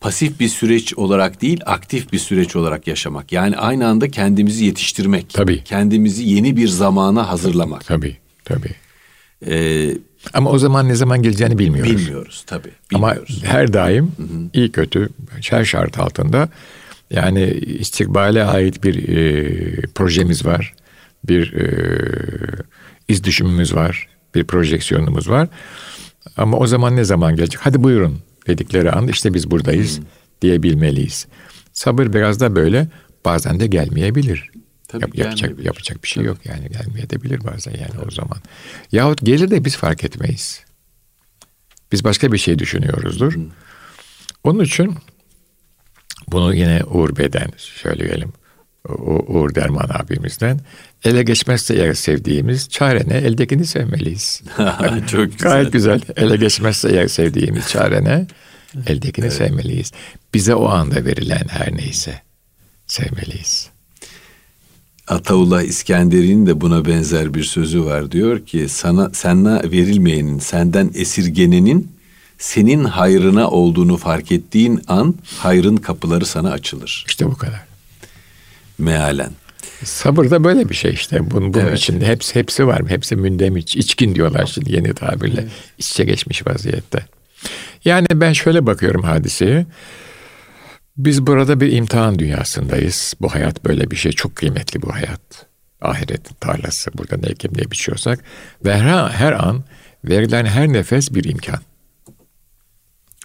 [0.00, 3.32] pasif bir süreç olarak değil aktif bir süreç olarak yaşamak.
[3.32, 5.30] Yani aynı anda kendimizi yetiştirmek.
[5.30, 5.64] Tabii.
[5.64, 7.86] Kendimizi yeni bir zamana hazırlamak.
[7.86, 8.74] Tabii, tabii.
[9.46, 9.90] Ee,
[10.32, 11.92] Ama o zaman ne zaman geleceğini bilmiyoruz.
[11.96, 12.70] bilmiyoruz tabii.
[12.94, 13.42] Ama Bilmiyoruz.
[13.44, 14.12] her daim
[14.54, 15.08] iyi kötü
[15.50, 16.48] her şart altında
[17.10, 20.74] yani istikbale ait bir e, projemiz var.
[21.24, 21.64] Bir e,
[23.08, 24.08] iz düşümümüz var.
[24.34, 25.48] Bir projeksiyonumuz var.
[26.36, 27.60] Ama o zaman ne zaman gelecek?
[27.62, 30.00] Hadi buyurun dedikleri an işte biz buradayız
[30.42, 31.26] diyebilmeliyiz.
[31.72, 32.88] Sabır biraz da böyle
[33.24, 34.50] bazen de gelmeyebilir.
[34.90, 38.38] Tabii Yap- yapacak, yapacak bir şey yok yani gelmeyebilir bazen yani o zaman.
[38.92, 40.60] Yahut gelir de biz fark etmeyiz.
[41.92, 43.34] Biz başka bir şey düşünüyoruzdur.
[44.44, 44.94] Onun için
[46.28, 48.32] bunu yine Uğur Bey'den söyleyelim.
[48.88, 50.60] U- Uğur Derman abimizden.
[51.04, 53.16] Ele geçmezse eğer sevdiğimiz çare ne?
[53.16, 54.42] Eldekini sevmeliyiz.
[55.10, 55.38] Çok güzel.
[55.38, 56.00] Gayet güzel.
[56.16, 58.26] Ele geçmezse eğer sevdiğimiz çare ne?
[58.86, 59.92] Eldekini sevmeliyiz.
[60.34, 62.22] Bize o anda verilen her neyse
[62.86, 63.70] sevmeliyiz.
[65.10, 68.12] Ataullah İskender'in de buna benzer bir sözü var.
[68.12, 71.92] Diyor ki sana sana verilmeyenin, senden esirgenenin
[72.38, 77.04] senin hayrına olduğunu fark ettiğin an hayrın kapıları sana açılır.
[77.08, 77.60] İşte bu kadar.
[78.78, 79.30] Mealen.
[79.84, 81.30] Sabır da böyle bir şey işte.
[81.30, 81.78] Bunun, bunun Evet.
[81.78, 82.82] içinde hepsi hepsi var.
[82.88, 83.76] Hepsi mündemiç.
[83.76, 85.48] içkin diyorlar şimdi yeni tabirle.
[85.78, 87.04] İç içe geçmiş vaziyette.
[87.84, 89.66] Yani ben şöyle bakıyorum hadiseye.
[91.04, 93.14] Biz burada bir imtihan dünyasındayız.
[93.20, 94.12] Bu hayat böyle bir şey.
[94.12, 95.46] Çok kıymetli bu hayat.
[95.80, 96.90] Ahiretin tarlası.
[96.98, 98.24] Burada ne ekim ne biçiyorsak.
[98.64, 99.64] Ve her, her an
[100.04, 101.60] verilen her nefes bir imkan.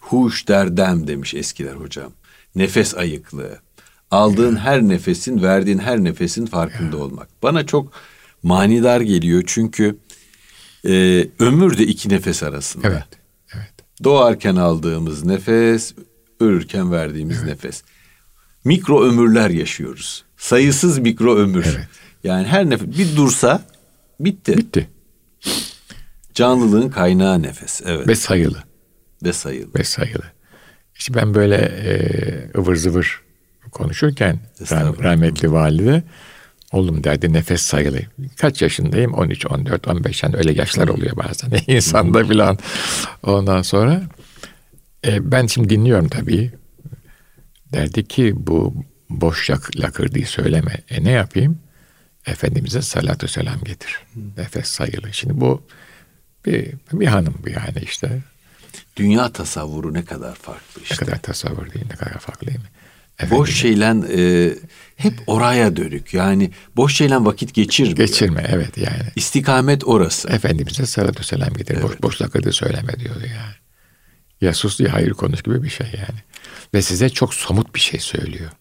[0.02, 2.12] Huş derdem demiş eskiler hocam.
[2.56, 3.60] Nefes ayıklığı.
[4.12, 7.28] Aldığın her nefesin, verdiğin her nefesin farkında olmak.
[7.44, 7.92] Bana çok
[8.44, 9.98] manidar geliyor çünkü
[10.88, 12.88] e, ömür de iki nefes arasında.
[12.88, 13.08] Evet.
[13.56, 13.74] Evet.
[14.04, 15.94] Doğarken aldığımız nefes,
[16.40, 17.84] ölürken verdiğimiz nefes.
[18.64, 20.24] Mikro ömürler yaşıyoruz.
[20.38, 21.66] Sayısız mikro ömür.
[21.66, 21.88] Evet.
[22.24, 23.64] Yani her nefes bir dursa
[24.20, 24.58] bitti.
[24.58, 24.90] Bitti.
[26.34, 27.82] Canlılığın kaynağı nefes.
[27.86, 28.08] Evet.
[28.08, 28.64] Ve sayılı.
[29.24, 29.74] Ve sayılı.
[29.76, 30.24] ve sayılı.
[30.96, 33.22] İşte ben böyle e, ıvır zıvır
[33.72, 36.04] konuşurken rah- rahmetli valide
[36.72, 38.00] oğlum derdi nefes sayılı.
[38.38, 39.14] Kaç yaşındayım?
[39.14, 42.58] 13, 14, 15 yani öyle yaşlar oluyor bazen insanda filan.
[43.24, 44.02] Ondan sonra
[45.06, 46.52] e, ben şimdi dinliyorum tabii.
[47.74, 48.74] Derdi ki bu
[49.10, 50.84] boş lakırdığı söyleme.
[50.90, 51.60] E ne yapayım?
[52.26, 54.00] Efendimiz'e salatü selam getir.
[54.38, 55.14] Nefes sayılı.
[55.14, 55.62] Şimdi bu
[56.46, 58.22] bir, bir hanım bu yani işte.
[58.98, 60.96] Dünya tasavvuru ne kadar farklı Ne işte.
[60.96, 62.66] kadar tasavvur değil, ne kadar farklı değil mi?
[63.32, 64.54] Boş şeyle e,
[64.96, 66.14] hep oraya dönük.
[66.14, 67.98] Yani boş şeyle vakit geçirmiyor.
[67.98, 69.04] Geçirme evet yani.
[69.16, 70.30] İstikamet orası.
[70.30, 71.82] Efendimiz'e salatu selam getir.
[71.82, 73.56] Boş, boş lakırdı söyleme diyor yani.
[74.42, 76.20] Ya sus ya hayır konuş gibi bir şey yani.
[76.74, 78.52] Ve size çok somut bir şey söylüyor.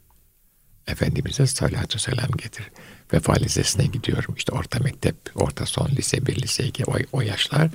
[0.86, 2.70] Efendimiz'e salatu selam getir.
[3.12, 4.34] Vefa Lisesi'ne gidiyorum.
[4.36, 7.70] İşte orta mektep, orta son lise, bir lise iki o, o yaşlar.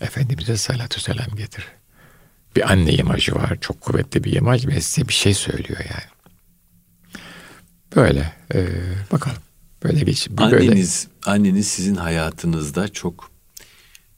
[0.00, 1.66] Efendimiz'e salatu selam getir.
[2.56, 3.58] Bir anne imajı var.
[3.60, 6.12] Çok kuvvetli bir imaj ve size bir şey söylüyor yani.
[7.96, 8.32] Böyle.
[8.54, 8.66] e,
[9.12, 9.42] bakalım.
[9.84, 10.28] Böyle geç.
[10.30, 10.56] Böyle.
[10.56, 13.30] Anneniz, anneniz sizin hayatınızda çok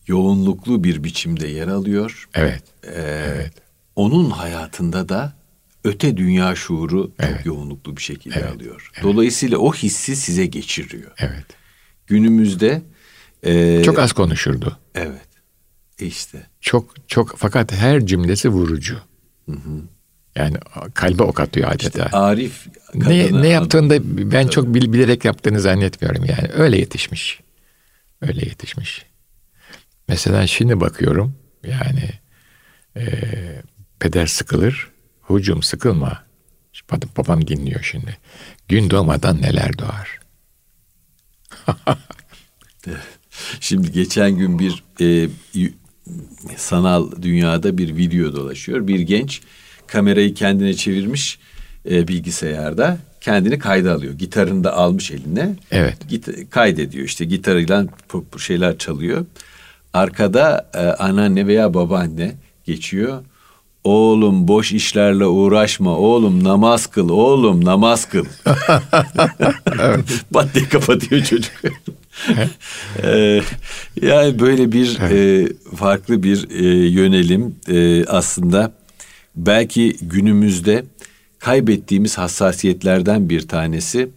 [0.07, 2.29] yoğunluklu bir biçimde yer alıyor.
[2.35, 2.63] Evet.
[2.97, 3.51] Ee,
[3.97, 5.37] Onun hayatında da
[5.85, 7.47] öte dünya şuuru çok Evet.
[7.47, 8.91] yoğunluklu bir şekilde Evet, alıyor.
[9.03, 11.11] Dolayısıyla o hissi size geçiriyor.
[11.19, 11.45] Evet.
[12.07, 12.83] Günümüzde
[13.43, 14.79] e, Çok az konuşurdu.
[14.95, 15.29] evet
[15.99, 18.99] E işte Çok çok fakat her cümlesi vurucu.
[20.37, 20.57] Yani
[20.95, 22.09] kalbe ok atıyor adeta.
[22.19, 23.99] Arif ne, ne yaptığını da
[24.33, 26.49] ben çok bil- bilerek yaptığını zannetmiyorum yani.
[26.53, 27.41] Öyle yetişmiş.
[28.21, 29.07] Öyle yetişmiş.
[30.09, 31.35] Mesela şimdi bakıyorum
[31.67, 32.11] yani
[32.97, 33.03] e,
[33.99, 34.91] peder sıkılır.
[35.21, 36.25] Hucum sıkılma.
[36.91, 38.19] Babam, babam dinliyor şimdi.
[38.69, 40.21] Gün doğmadan neler doğar.
[43.61, 45.29] Şimdi geçen gün bir e,
[46.57, 48.87] sanal dünyada bir video dolaşıyor.
[48.87, 49.41] Bir genç
[49.87, 51.39] kamerayı kendine çevirmiş
[51.91, 54.15] e, bilgisayarda kendini kayda alıyor.
[54.15, 55.57] Gitarını da almış eline.
[55.71, 56.09] Evet.
[56.09, 57.87] Git, kaydediyor işte gitarıyla
[58.39, 59.27] şeyler çalıyor.
[59.95, 63.23] Arkada e, anneanne veya babaanne geçiyor.
[63.85, 65.99] Oğlum boş işlerle uğraşma.
[65.99, 67.09] Oğlum namaz kıl.
[67.09, 68.25] Oğlum namaz kıl.
[70.31, 71.53] Bat diye kapatıyor çocuk.
[73.03, 73.41] Ee,
[74.03, 78.73] yani böyle bir e, farklı bir e, yönelim e, aslında
[79.37, 80.85] belki günümüzde
[81.39, 84.09] kaybettiğimiz hassasiyetlerden bir tanesi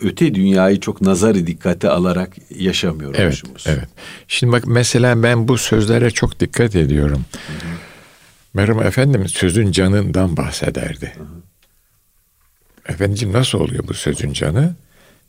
[0.00, 3.50] öte dünyayı çok nazarı dikkate alarak yaşamıyormuşuz.
[3.66, 3.88] Evet, evet.
[4.28, 7.24] Şimdi bak mesela ben bu sözlere çok dikkat ediyorum.
[7.32, 7.72] Hı hı.
[8.54, 11.12] Merhum Efendimiz sözün canından bahsederdi.
[11.16, 11.42] Hı hı.
[12.88, 14.74] Efendiciğim nasıl oluyor bu sözün canı?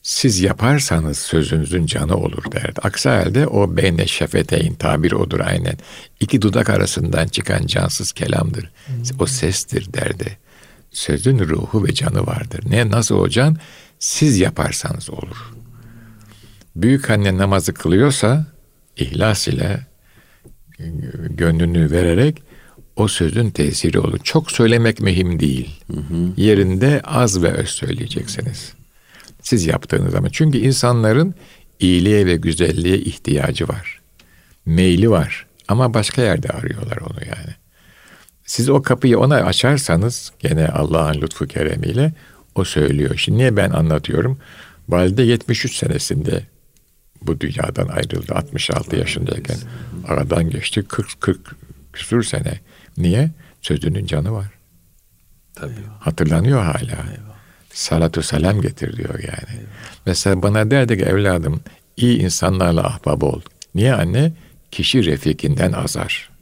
[0.04, 2.80] Siz yaparsanız sözünüzün canı olur derdi.
[2.84, 5.78] Aksi halde o beyne şefeteyn tabir odur aynen.
[6.20, 8.72] İki dudak arasından çıkan cansız kelamdır.
[8.86, 8.96] Hmm.
[9.20, 10.38] O sestir derdi.
[10.94, 12.64] Sözün ruhu ve canı vardır.
[12.70, 13.58] Ne nasıl o can?
[14.00, 15.54] Siz yaparsanız olur.
[16.76, 18.46] Büyük anne namazı kılıyorsa
[18.98, 19.88] ihlas ile
[21.30, 22.44] gönlünü vererek
[22.96, 24.20] o sözün tesiri olur.
[24.24, 25.80] Çok söylemek mühim değil.
[25.88, 26.34] Hı hı.
[26.38, 28.74] Yerinde az ve öz söyleyeceksiniz.
[29.42, 30.30] Siz yaptığınız zaman.
[30.32, 31.36] Çünkü insanların
[31.80, 34.02] iyiliğe ve güzelliğe ihtiyacı var.
[34.66, 35.46] Meyli var.
[35.68, 37.56] Ama başka yerde arıyorlar onu yani.
[38.46, 42.14] Siz o kapıyı ona açarsanız gene Allah'ın lütfu keremiyle
[42.56, 43.18] o söylüyor.
[43.18, 44.38] Şimdi niye ben anlatıyorum?
[44.90, 46.44] Valide 73 senesinde
[47.22, 48.36] bu dünyadan ayrıldı.
[48.36, 49.58] 66 yaşındayken
[50.08, 51.56] aradan geçti 40 40
[51.94, 52.60] küsur sene.
[52.98, 53.32] Niye?
[53.62, 54.46] Sözünün canı var.
[55.56, 55.74] Tabii.
[56.00, 57.06] Hatırlanıyor hala.
[57.74, 59.66] Salatu selam getir diyor yani.
[60.06, 61.62] Mesela bana derdi ki evladım
[61.98, 63.42] iyi insanlarla ahbab ol.
[63.76, 64.34] Niye anne?
[64.72, 66.33] Kişi refikinden azar.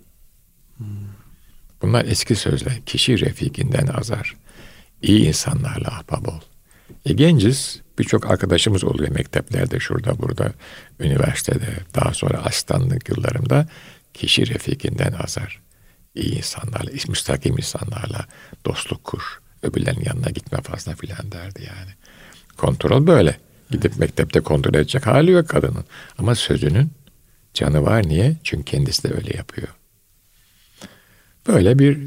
[1.82, 2.82] Bunlar eski sözler.
[2.86, 4.36] Kişi refikinden azar.
[5.02, 6.40] İyi insanlarla ahbab ol.
[7.06, 7.82] E genciz.
[8.00, 10.54] Birçok arkadaşımız oluyor mekteplerde, şurada, burada,
[11.00, 13.68] üniversitede, daha sonra asistanlık yıllarımda.
[14.14, 15.62] Kişi refikinden azar
[16.16, 18.26] iyi insanlarla, müstakim insanlarla
[18.66, 19.42] dostluk kur.
[19.64, 21.92] Öbürlerin yanına gitme fazla filan derdi yani.
[22.58, 23.38] Kontrol böyle.
[23.72, 25.86] Gidip mektepte kontrol edecek hali yok kadının.
[26.18, 26.92] Ama sözünün
[27.54, 28.08] canı var.
[28.08, 28.36] Niye?
[28.44, 29.68] Çünkü kendisi de öyle yapıyor.
[31.48, 31.98] Böyle bir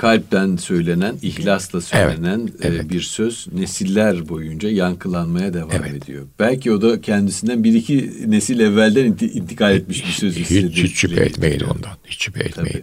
[0.00, 2.90] kalpten söylenen, ihlasla söylenen evet, evet.
[2.90, 6.02] bir söz nesiller boyunca yankılanmaya devam evet.
[6.02, 6.26] ediyor.
[6.38, 10.36] Belki o da kendisinden bir iki nesil evvelden intikal etmiş bir söz.
[10.36, 11.92] Hiç, hiç, hiç şüphe etmeyin ondan.
[12.06, 12.82] Hiç şüphe etmeyin.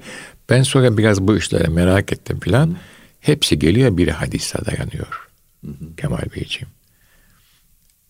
[0.50, 2.78] Ben sonra biraz bu işlere merak ettim filan.
[3.20, 5.28] Hepsi geliyor bir hadise dayanıyor.
[5.66, 5.96] Hı hı.
[5.98, 6.70] Kemal Beyciğim.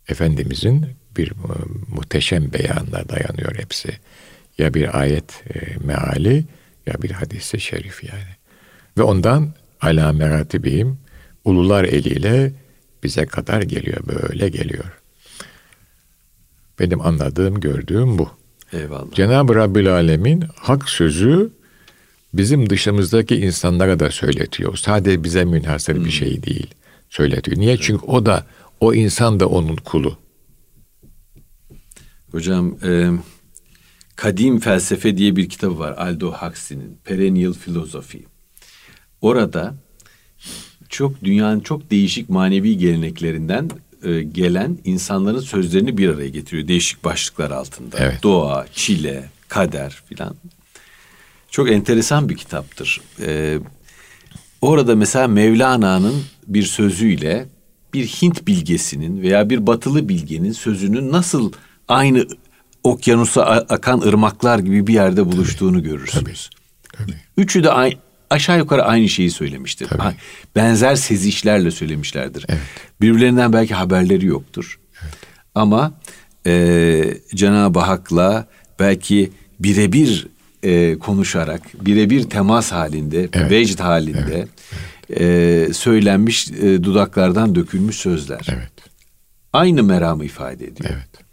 [0.07, 0.85] Efendimizin
[1.17, 1.31] bir
[1.87, 3.89] muhteşem beyanına dayanıyor hepsi.
[4.57, 6.45] Ya bir ayet e, meali
[6.87, 8.35] ya bir hadise şerif yani.
[8.97, 10.97] Ve ondan ala meratibihim
[11.45, 12.53] ulular eliyle
[13.03, 13.97] bize kadar geliyor.
[14.07, 14.85] Böyle geliyor.
[16.79, 18.29] Benim anladığım, gördüğüm bu.
[18.73, 19.11] Eyvallah.
[19.13, 21.49] Cenab-ı Rabbül Alemin hak sözü
[22.33, 24.75] bizim dışımızdaki insanlara da söyletiyor.
[24.77, 26.05] Sadece bize münhasır hmm.
[26.05, 26.67] bir şey değil.
[27.09, 27.57] Söyletiyor.
[27.57, 27.71] Niye?
[27.71, 27.81] Evet.
[27.83, 28.45] Çünkü o da,
[28.79, 30.17] o insan da onun kulu.
[32.31, 33.11] Hocam, e,
[34.17, 36.97] Kadim Felsefe diye bir kitabı var Aldo Huxley'nin.
[37.03, 38.23] Perennial Philosophy.
[39.21, 39.75] Orada
[40.89, 43.69] çok dünyanın çok değişik manevi geleneklerinden
[44.03, 47.97] e, gelen insanların sözlerini bir araya getiriyor değişik başlıklar altında.
[47.99, 48.23] Evet.
[48.23, 50.35] Doğa, çile, kader filan.
[51.51, 53.01] Çok enteresan bir kitaptır.
[53.21, 53.59] Ee,
[54.61, 57.45] orada mesela Mevlana'nın bir sözüyle
[57.93, 61.51] bir Hint bilgesinin veya bir batılı bilgenin sözünün nasıl
[61.87, 62.27] aynı
[62.91, 66.49] okyanusa akan ırmaklar gibi bir yerde buluştuğunu tabii, görürsünüz.
[66.93, 67.17] Tabii, tabii.
[67.37, 67.93] Üçü de aynı,
[68.29, 69.87] aşağı yukarı aynı şeyi söylemiştir.
[69.87, 70.15] Tabii.
[70.55, 72.45] Benzer sezişlerle söylemişlerdir.
[72.49, 72.61] Evet.
[73.01, 74.79] Birbirlerinden belki haberleri yoktur.
[75.03, 75.13] Evet.
[75.55, 75.93] Ama
[76.45, 78.47] e, Cenab-ı Hak'la
[78.79, 80.27] belki birebir
[80.63, 83.51] e, konuşarak, birebir temas halinde, evet.
[83.51, 84.47] vecd halinde
[85.09, 85.21] evet.
[85.21, 88.47] E, söylenmiş e, dudaklardan dökülmüş sözler.
[88.49, 88.71] Evet.
[89.53, 90.89] Aynı meramı ifade ediyor.
[90.93, 91.26] Evet.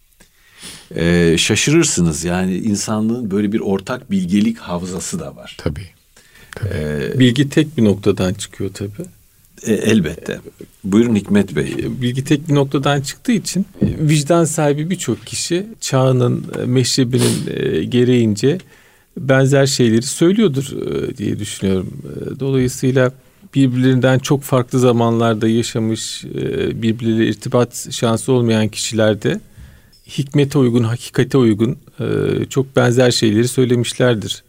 [0.96, 5.56] E, şaşırırsınız yani insanlığın böyle bir ortak bilgelik havzası da var.
[5.58, 5.86] Tabii.
[6.64, 9.08] Ee, Bilgi tek bir noktadan çıkıyor tabii.
[9.62, 10.40] E, elbette.
[10.84, 11.74] Buyurun Hikmet Bey.
[12.02, 18.58] Bilgi tek bir noktadan çıktığı için vicdan sahibi birçok kişi çağının, e, meşrebinin e, gereğince
[19.18, 22.02] benzer şeyleri söylüyordur e, diye düşünüyorum.
[22.40, 23.12] Dolayısıyla
[23.54, 26.24] birbirlerinden çok farklı zamanlarda yaşamış,
[26.74, 29.40] birbirleriyle irtibat şansı olmayan kişilerde
[30.06, 31.78] hikmete uygun, hakikate uygun
[32.50, 34.44] çok benzer şeyleri söylemişlerdir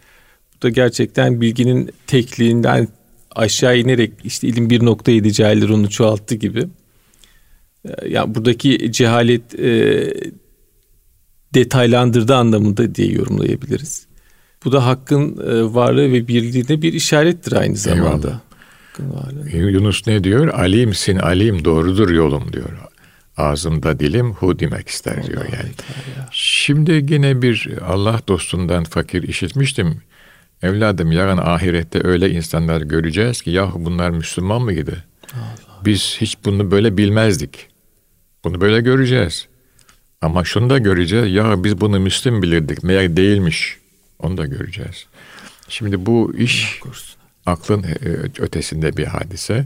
[0.66, 2.88] da gerçekten bilginin tekliğinden
[3.36, 6.68] aşağı inerek işte ilim bir nokta yedi cahiller onu çoğalttı gibi.
[7.86, 10.14] Ee, yani buradaki cehalet e,
[11.54, 14.08] detaylandırdı anlamında diye yorumlayabiliriz.
[14.66, 18.42] Bu da hakkın e, varlığı ve birliğine bir işarettir aynı zamanda.
[19.54, 20.48] Yunus ne diyor?
[20.48, 22.70] Alimsin alim doğrudur yolum diyor.
[23.38, 25.72] Ağzımda dilim hu demek ister diyor yani.
[26.32, 30.02] Şimdi yine bir Allah dostundan fakir işitmiştim
[30.66, 34.96] Evladım yarın ahirette öyle insanlar göreceğiz ki yahu bunlar Müslüman mı gibi?
[35.86, 37.68] Biz hiç bunu böyle bilmezdik.
[38.44, 39.48] Bunu böyle göreceğiz.
[40.22, 41.34] Ama şunu da göreceğiz.
[41.34, 42.84] Ya biz bunu Müslüm bilirdik.
[42.84, 43.78] Meğer değilmiş.
[44.20, 45.06] Onu da göreceğiz.
[45.70, 46.80] Şimdi bu iş
[47.46, 47.96] aklın e,
[48.40, 49.66] ötesinde bir hadise.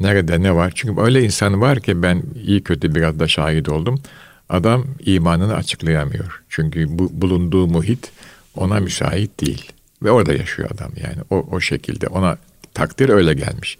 [0.00, 0.72] Nerede ne var?
[0.74, 4.02] Çünkü öyle insan var ki ben iyi kötü biraz da şahit oldum.
[4.48, 6.42] Adam imanını açıklayamıyor.
[6.48, 8.12] Çünkü bu bulunduğu muhit
[8.56, 9.72] ona müsait değil.
[10.02, 12.38] Ve orada yaşıyor adam yani o, o şekilde ona
[12.74, 13.78] takdir öyle gelmiş.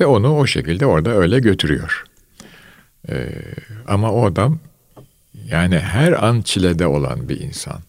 [0.00, 2.04] Ve onu o şekilde orada öyle götürüyor.
[3.08, 3.28] Ee,
[3.86, 4.58] ama o adam
[5.50, 7.80] yani her an çilede olan bir insan.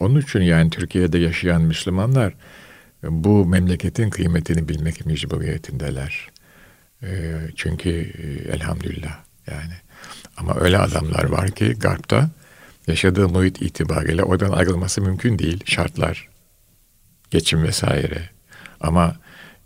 [0.00, 2.34] Onun için yani Türkiye'de yaşayan Müslümanlar
[3.02, 6.31] bu memleketin kıymetini bilmek mecburiyetindeler.
[7.02, 9.74] Ee, çünkü e, elhamdülillah yani.
[10.36, 12.30] Ama öyle adamlar var ki Garp'ta
[12.86, 15.60] yaşadığı muhit itibariyle oradan ayrılması mümkün değil.
[15.64, 16.28] Şartlar,
[17.30, 18.30] geçim vesaire.
[18.80, 19.16] Ama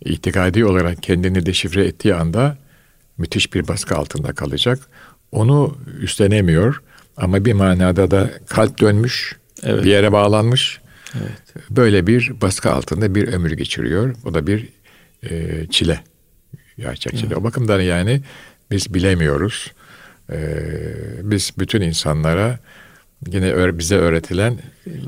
[0.04, 2.56] itikadi olarak kendini deşifre ettiği anda
[3.18, 4.78] müthiş bir baskı altında kalacak.
[5.32, 6.82] Onu üstlenemiyor
[7.16, 9.84] ama bir manada da kalp dönmüş, evet.
[9.84, 10.80] bir yere bağlanmış.
[11.14, 11.70] Evet.
[11.70, 14.14] Böyle bir baskı altında bir ömür geçiriyor.
[14.24, 14.68] O da bir
[15.30, 16.00] e, çile.
[16.78, 17.26] Gerçek çile.
[17.26, 17.36] Evet.
[17.36, 18.20] O bakımdan yani
[18.70, 19.72] biz bilemiyoruz.
[20.32, 20.38] E,
[21.22, 22.58] biz bütün insanlara
[23.26, 24.58] yine bize öğretilen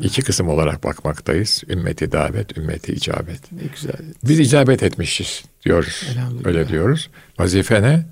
[0.03, 1.63] iki kısım olarak bakmaktayız.
[1.69, 3.53] Ümmeti davet, ümmeti icabet.
[3.53, 4.01] Ne güzel.
[4.25, 6.09] Biz icabet etmişiz diyoruz.
[6.45, 7.11] Öyle diyoruz.
[7.39, 8.07] Vazife ne?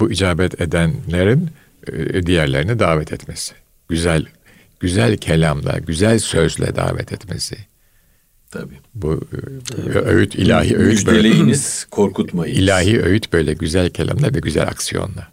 [0.00, 1.50] Bu icabet edenlerin
[1.92, 3.54] e, diğerlerini davet etmesi.
[3.88, 4.26] Güzel
[4.84, 7.56] güzel kelamla, güzel sözle davet etmesi.
[8.54, 8.78] Tabii.
[8.94, 9.20] Bu
[9.64, 9.98] Tabii.
[9.98, 11.54] öğüt ilahi öğüt böyle.
[11.90, 12.54] korkutmayın.
[12.58, 15.28] İlahi öğüt böyle güzel kelamla ve güzel aksiyonla.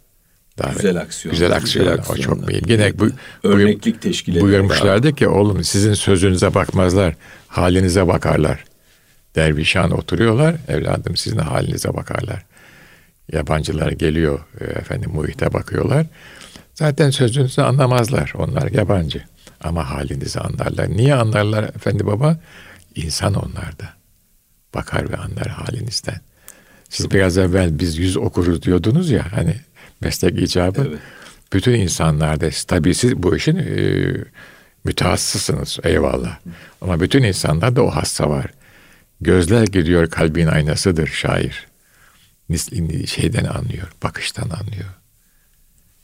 [0.58, 0.76] Davet.
[0.76, 1.32] Güzel aksiyon.
[1.32, 1.96] Güzel aksiyon.
[1.96, 2.62] Güzel o çok mühim.
[2.68, 3.08] Yine bu
[3.42, 4.46] örneklik teşkil ediyor.
[4.46, 7.14] Buyurmuşlardı ki oğlum sizin sözünüze bakmazlar,
[7.48, 8.64] halinize bakarlar.
[9.36, 12.44] Dervişan oturuyorlar, evladım sizin halinize bakarlar.
[13.32, 16.06] Yabancılar geliyor e, efendim muhite bakıyorlar.
[16.74, 18.32] Zaten sözünüzü anlamazlar.
[18.38, 19.22] Onlar yabancı.
[19.60, 20.90] Ama halinizi anlarlar.
[20.90, 22.38] Niye anlarlar efendi baba?
[22.94, 23.94] İnsan onlar da.
[24.74, 26.20] Bakar ve anlar halinizden.
[26.88, 29.56] Siz biraz evvel biz yüz okuruz diyordunuz ya hani
[30.00, 30.86] meslek icabı.
[30.88, 30.98] Evet.
[31.52, 34.14] Bütün insanlarda tabii siz bu işin e,
[34.84, 36.38] mütehassısınız eyvallah.
[36.80, 38.46] Ama bütün insanlarda o hassa var.
[39.20, 41.66] Gözler gidiyor kalbin aynasıdır şair.
[43.06, 44.88] Şeyden anlıyor, bakıştan anlıyor.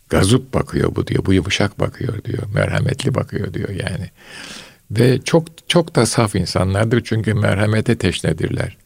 [0.09, 4.11] Gazup bakıyor bu diyor, bu yumuşak bakıyor diyor, merhametli bakıyor diyor yani.
[4.91, 8.77] Ve çok çok da saf insanlardır çünkü merhamete teşnedirler.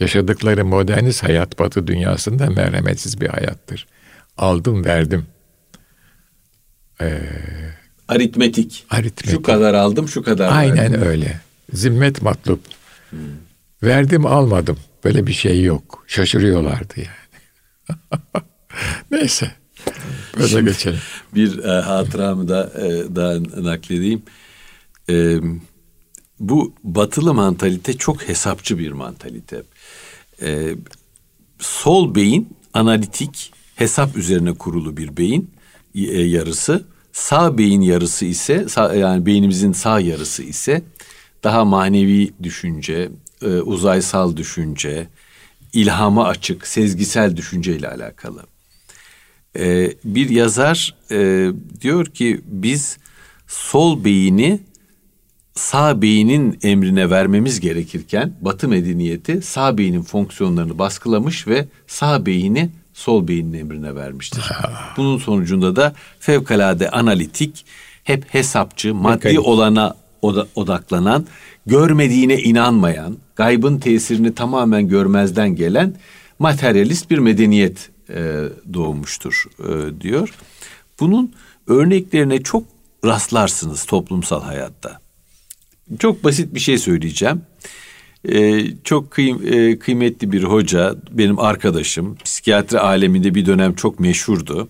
[0.00, 3.86] Yaşadıkları modernist hayat batı dünyasında merhametsiz bir hayattır.
[4.36, 5.26] Aldım verdim.
[7.00, 7.20] Ee,
[8.08, 8.84] aritmetik.
[8.90, 9.30] Aritmetik.
[9.30, 11.02] Şu kadar aldım şu kadar Aynen verdim.
[11.02, 11.40] öyle.
[11.72, 12.60] Zimmet matlup.
[13.10, 13.18] Hmm.
[13.82, 14.76] Verdim almadım.
[15.04, 16.04] Böyle bir şey yok.
[16.06, 17.98] Şaşırıyorlardı yani.
[19.10, 19.50] Neyse.
[20.36, 20.98] Böyle Şimdi geçelim.
[21.34, 24.22] Bir e, hatıramı da e, daha nakledeyim.
[25.10, 25.38] E,
[26.40, 29.62] bu batılı mantalite çok hesapçı bir mantalite.
[30.42, 30.74] E,
[31.58, 35.50] sol beyin analitik, hesap üzerine kurulu bir beyin
[35.94, 36.84] e, yarısı.
[37.12, 40.82] Sağ beyin yarısı ise sağ, yani beynimizin sağ yarısı ise
[41.44, 43.10] daha manevi düşünce,
[43.42, 45.08] e, uzaysal düşünce,
[45.72, 48.46] ilhama açık, sezgisel düşünceyle alakalı.
[49.58, 52.98] E, bir yazar e, diyor ki biz
[53.46, 54.60] sol beyni
[55.54, 63.28] sağ beynin emrine vermemiz gerekirken Batı medeniyeti sağ beynin fonksiyonlarını baskılamış ve sağ beyni sol
[63.28, 64.44] beynin emrine vermiştir.
[64.96, 67.64] Bunun sonucunda da fevkalade analitik,
[68.04, 69.46] hep hesapçı, maddi Mekanik.
[69.46, 69.96] olana
[70.54, 71.26] odaklanan,
[71.66, 75.94] görmediğine inanmayan, gaybın tesirini tamamen görmezden gelen
[76.38, 80.34] materyalist bir medeniyet e, doğmuştur e, diyor.
[81.00, 81.32] Bunun
[81.66, 82.64] örneklerine çok
[83.04, 85.01] rastlarsınız toplumsal hayatta.
[85.98, 87.42] Çok basit bir şey söyleyeceğim.
[88.28, 92.16] Ee, çok kıym e, kıymetli bir hoca, benim arkadaşım.
[92.24, 94.68] Psikiyatri aleminde bir dönem çok meşhurdu.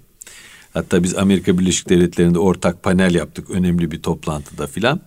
[0.74, 5.00] Hatta biz Amerika Birleşik Devletleri'nde ortak panel yaptık önemli bir toplantıda filan.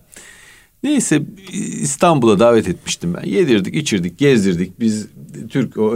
[0.82, 1.22] Neyse
[1.80, 3.28] İstanbul'a davet etmiştim ben.
[3.28, 4.80] Yedirdik, içirdik, gezdirdik.
[4.80, 5.06] Biz
[5.50, 5.90] Türk e,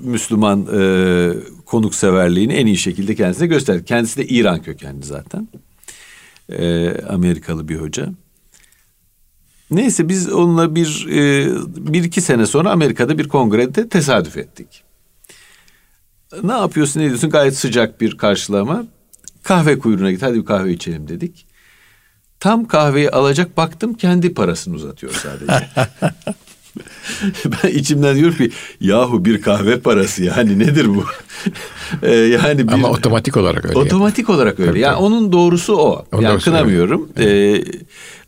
[0.00, 1.32] Müslüman e,
[1.66, 3.86] konukseverliğini en iyi şekilde kendisine gösterdik.
[3.86, 5.48] Kendisi de İran kökenli zaten.
[6.52, 8.12] E, Amerikalı bir hoca.
[9.70, 11.48] Neyse biz onunla bir, e,
[11.92, 14.84] bir iki sene sonra Amerika'da bir kongrede tesadüf ettik.
[16.42, 18.84] Ne yapıyorsun ne diyorsun gayet sıcak bir karşılama.
[19.42, 21.46] Kahve kuyruğuna git hadi bir kahve içelim dedik.
[22.40, 25.52] Tam kahveyi alacak baktım kendi parasını uzatıyor sadece.
[27.44, 28.50] ben içimden diyorum ki
[28.80, 31.04] yahu bir kahve parası yani nedir bu?
[32.02, 33.78] ee, yani bir, Ama otomatik olarak öyle.
[33.78, 34.70] Otomatik olarak öyle.
[34.70, 35.04] Tabii, yani tabii.
[35.04, 36.06] onun doğrusu o.
[36.12, 37.08] Onun yani doğrusu kınamıyorum.
[37.16, 37.68] Evet.
[37.68, 37.78] Ee,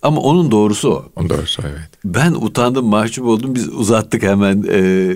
[0.03, 1.11] ama onun doğrusu o.
[1.16, 1.88] Onun doğrusu evet.
[2.05, 3.55] Ben utandım, mahcup oldum.
[3.55, 5.14] Biz uzattık hemen e,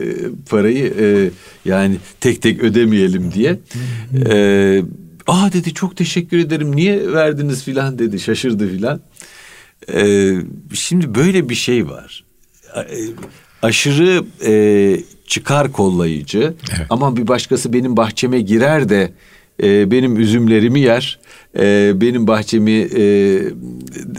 [0.50, 0.94] parayı.
[1.00, 1.30] E,
[1.64, 3.58] yani tek tek ödemeyelim diye.
[4.26, 4.82] E,
[5.26, 6.76] Aa dedi çok teşekkür ederim.
[6.76, 8.20] Niye verdiniz filan dedi.
[8.20, 9.00] Şaşırdı filan.
[9.94, 10.32] E,
[10.74, 12.25] şimdi böyle bir şey var.
[13.62, 16.54] Aşırı e, çıkar kollayıcı.
[16.76, 16.86] Evet.
[16.90, 19.12] Ama bir başkası benim bahçeme girer de
[19.62, 21.18] e, benim üzümlerimi yer
[21.58, 23.00] e, benim bahçemi e,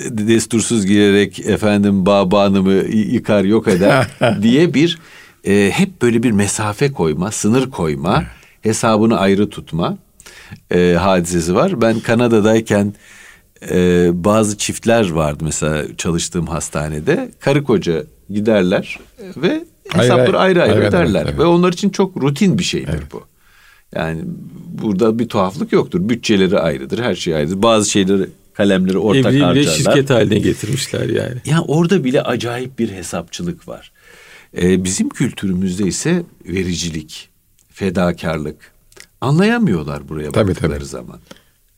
[0.09, 4.07] destursuz girerek efendim bağbanımı yıkar yok eder
[4.41, 4.99] diye bir
[5.47, 8.23] e, hep böyle bir mesafe koyma, sınır koyma,
[8.61, 9.97] hesabını ayrı tutma
[10.71, 11.81] e, hadisesi var.
[11.81, 12.93] Ben Kanada'dayken
[13.71, 17.31] e, bazı çiftler vardı mesela çalıştığım hastanede.
[17.39, 18.99] Karı koca giderler
[19.38, 21.21] ve hesapları ayrı ayrı, ayrı öderler.
[21.21, 21.39] Evet, evet.
[21.39, 23.11] Ve onlar için çok rutin bir şeydir evet.
[23.11, 23.23] bu.
[23.95, 24.21] Yani
[24.71, 26.09] burada bir tuhaflık yoktur.
[26.09, 27.61] Bütçeleri ayrıdır, her şey ayrıdır.
[27.61, 29.61] Bazı şeyleri kalemleri ortak Evliliği harcarlar.
[29.61, 31.41] Evliliği şirket haline getirmişler yani.
[31.45, 33.91] Yani orada bile acayip bir hesapçılık var.
[34.57, 37.30] Ee, bizim kültürümüzde ise vericilik,
[37.69, 38.71] fedakarlık
[39.21, 40.86] anlayamıyorlar buraya tabii, baktıkları tabii.
[40.86, 41.19] zaman.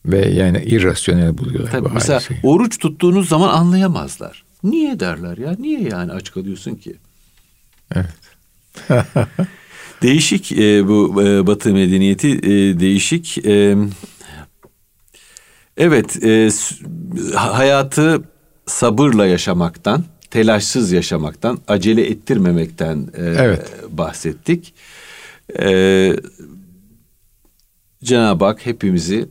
[0.06, 2.40] Ve yani irrasyonel buluyorlar tabii, bu Mesela şeyi.
[2.42, 4.44] oruç tuttuğunuz zaman anlayamazlar.
[4.62, 5.56] Niye derler ya?
[5.58, 6.96] Niye yani aç kalıyorsun ki?
[7.94, 8.06] Evet.
[10.02, 13.46] Değişik e, bu e, Batı medeniyeti e, değişik.
[13.46, 13.76] E,
[15.76, 16.50] evet, e,
[17.34, 18.22] hayatı
[18.66, 23.72] sabırla yaşamaktan, telaşsız yaşamaktan, acele ettirmemekten e, evet.
[23.90, 24.74] bahsettik.
[25.58, 26.16] E,
[28.04, 29.28] Cenab-ı Hak hepimizi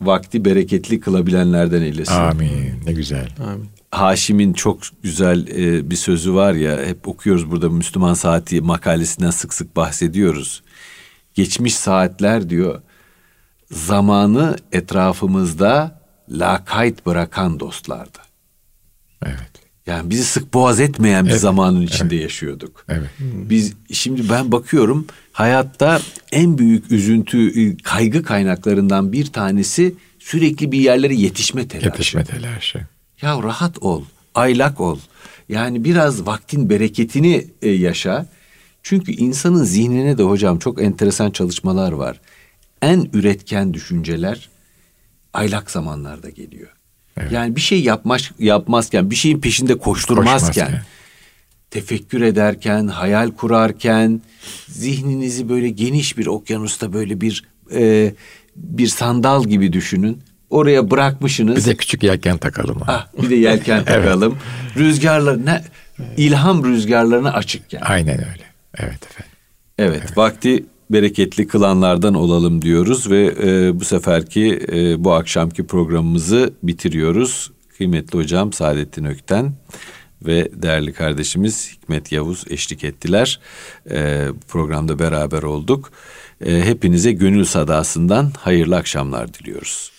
[0.00, 2.14] vakti bereketli kılabilenlerden eylesin.
[2.14, 2.74] Amin.
[2.86, 3.28] Ne güzel.
[3.46, 3.68] Amin.
[3.94, 9.54] Haşim'in çok güzel e, bir sözü var ya hep okuyoruz burada Müslüman Saati makalesinden sık
[9.54, 10.62] sık bahsediyoruz.
[11.34, 12.82] Geçmiş saatler diyor
[13.70, 18.18] zamanı etrafımızda lakayt bırakan dostlardı.
[19.26, 19.50] Evet.
[19.86, 21.40] Yani bizi sık boğaz etmeyen bir evet.
[21.40, 22.22] zamanın içinde evet.
[22.22, 22.84] yaşıyorduk.
[22.88, 23.08] Evet.
[23.20, 26.00] Biz şimdi ben bakıyorum hayatta
[26.32, 31.86] en büyük üzüntü, kaygı kaynaklarından bir tanesi sürekli bir yerlere yetişme telaşı.
[31.86, 32.86] Yetişme telaşı.
[33.24, 34.02] Ya rahat ol,
[34.34, 34.98] aylak ol.
[35.48, 38.26] Yani biraz vaktin bereketini e, yaşa.
[38.82, 42.20] Çünkü insanın zihnine de hocam çok enteresan çalışmalar var.
[42.82, 44.48] En üretken düşünceler
[45.32, 46.68] aylak zamanlarda geliyor.
[47.16, 47.32] Evet.
[47.32, 50.82] Yani bir şey yapmaz, yapmazken, bir şeyin peşinde koşturmazken, Koşmazken.
[51.70, 54.22] tefekkür ederken, hayal kurarken,
[54.68, 58.14] zihninizi böyle geniş bir okyanusta böyle bir e,
[58.56, 60.22] bir sandal gibi düşünün.
[60.54, 61.56] Oraya bırakmışsınız.
[61.56, 62.78] Bir de küçük yelken takalım.
[62.86, 64.38] Ah, bir de yelken takalım.
[64.76, 65.64] Rüzgarlar ne
[66.16, 67.80] ilham rüzgarlarına açıkken.
[67.80, 68.44] Aynen öyle.
[68.78, 69.32] Evet efendim.
[69.78, 70.18] Evet, evet.
[70.18, 77.50] vakti bereketli kılanlardan olalım diyoruz ve e, bu seferki e, bu akşamki programımızı bitiriyoruz.
[77.78, 79.52] Kıymetli hocam Saadettin Ökten
[80.22, 83.40] ve değerli kardeşimiz Hikmet Yavuz eşlik ettiler.
[83.90, 85.92] E, programda beraber olduk.
[86.46, 89.93] E, hepinize gönül sadasından hayırlı akşamlar diliyoruz.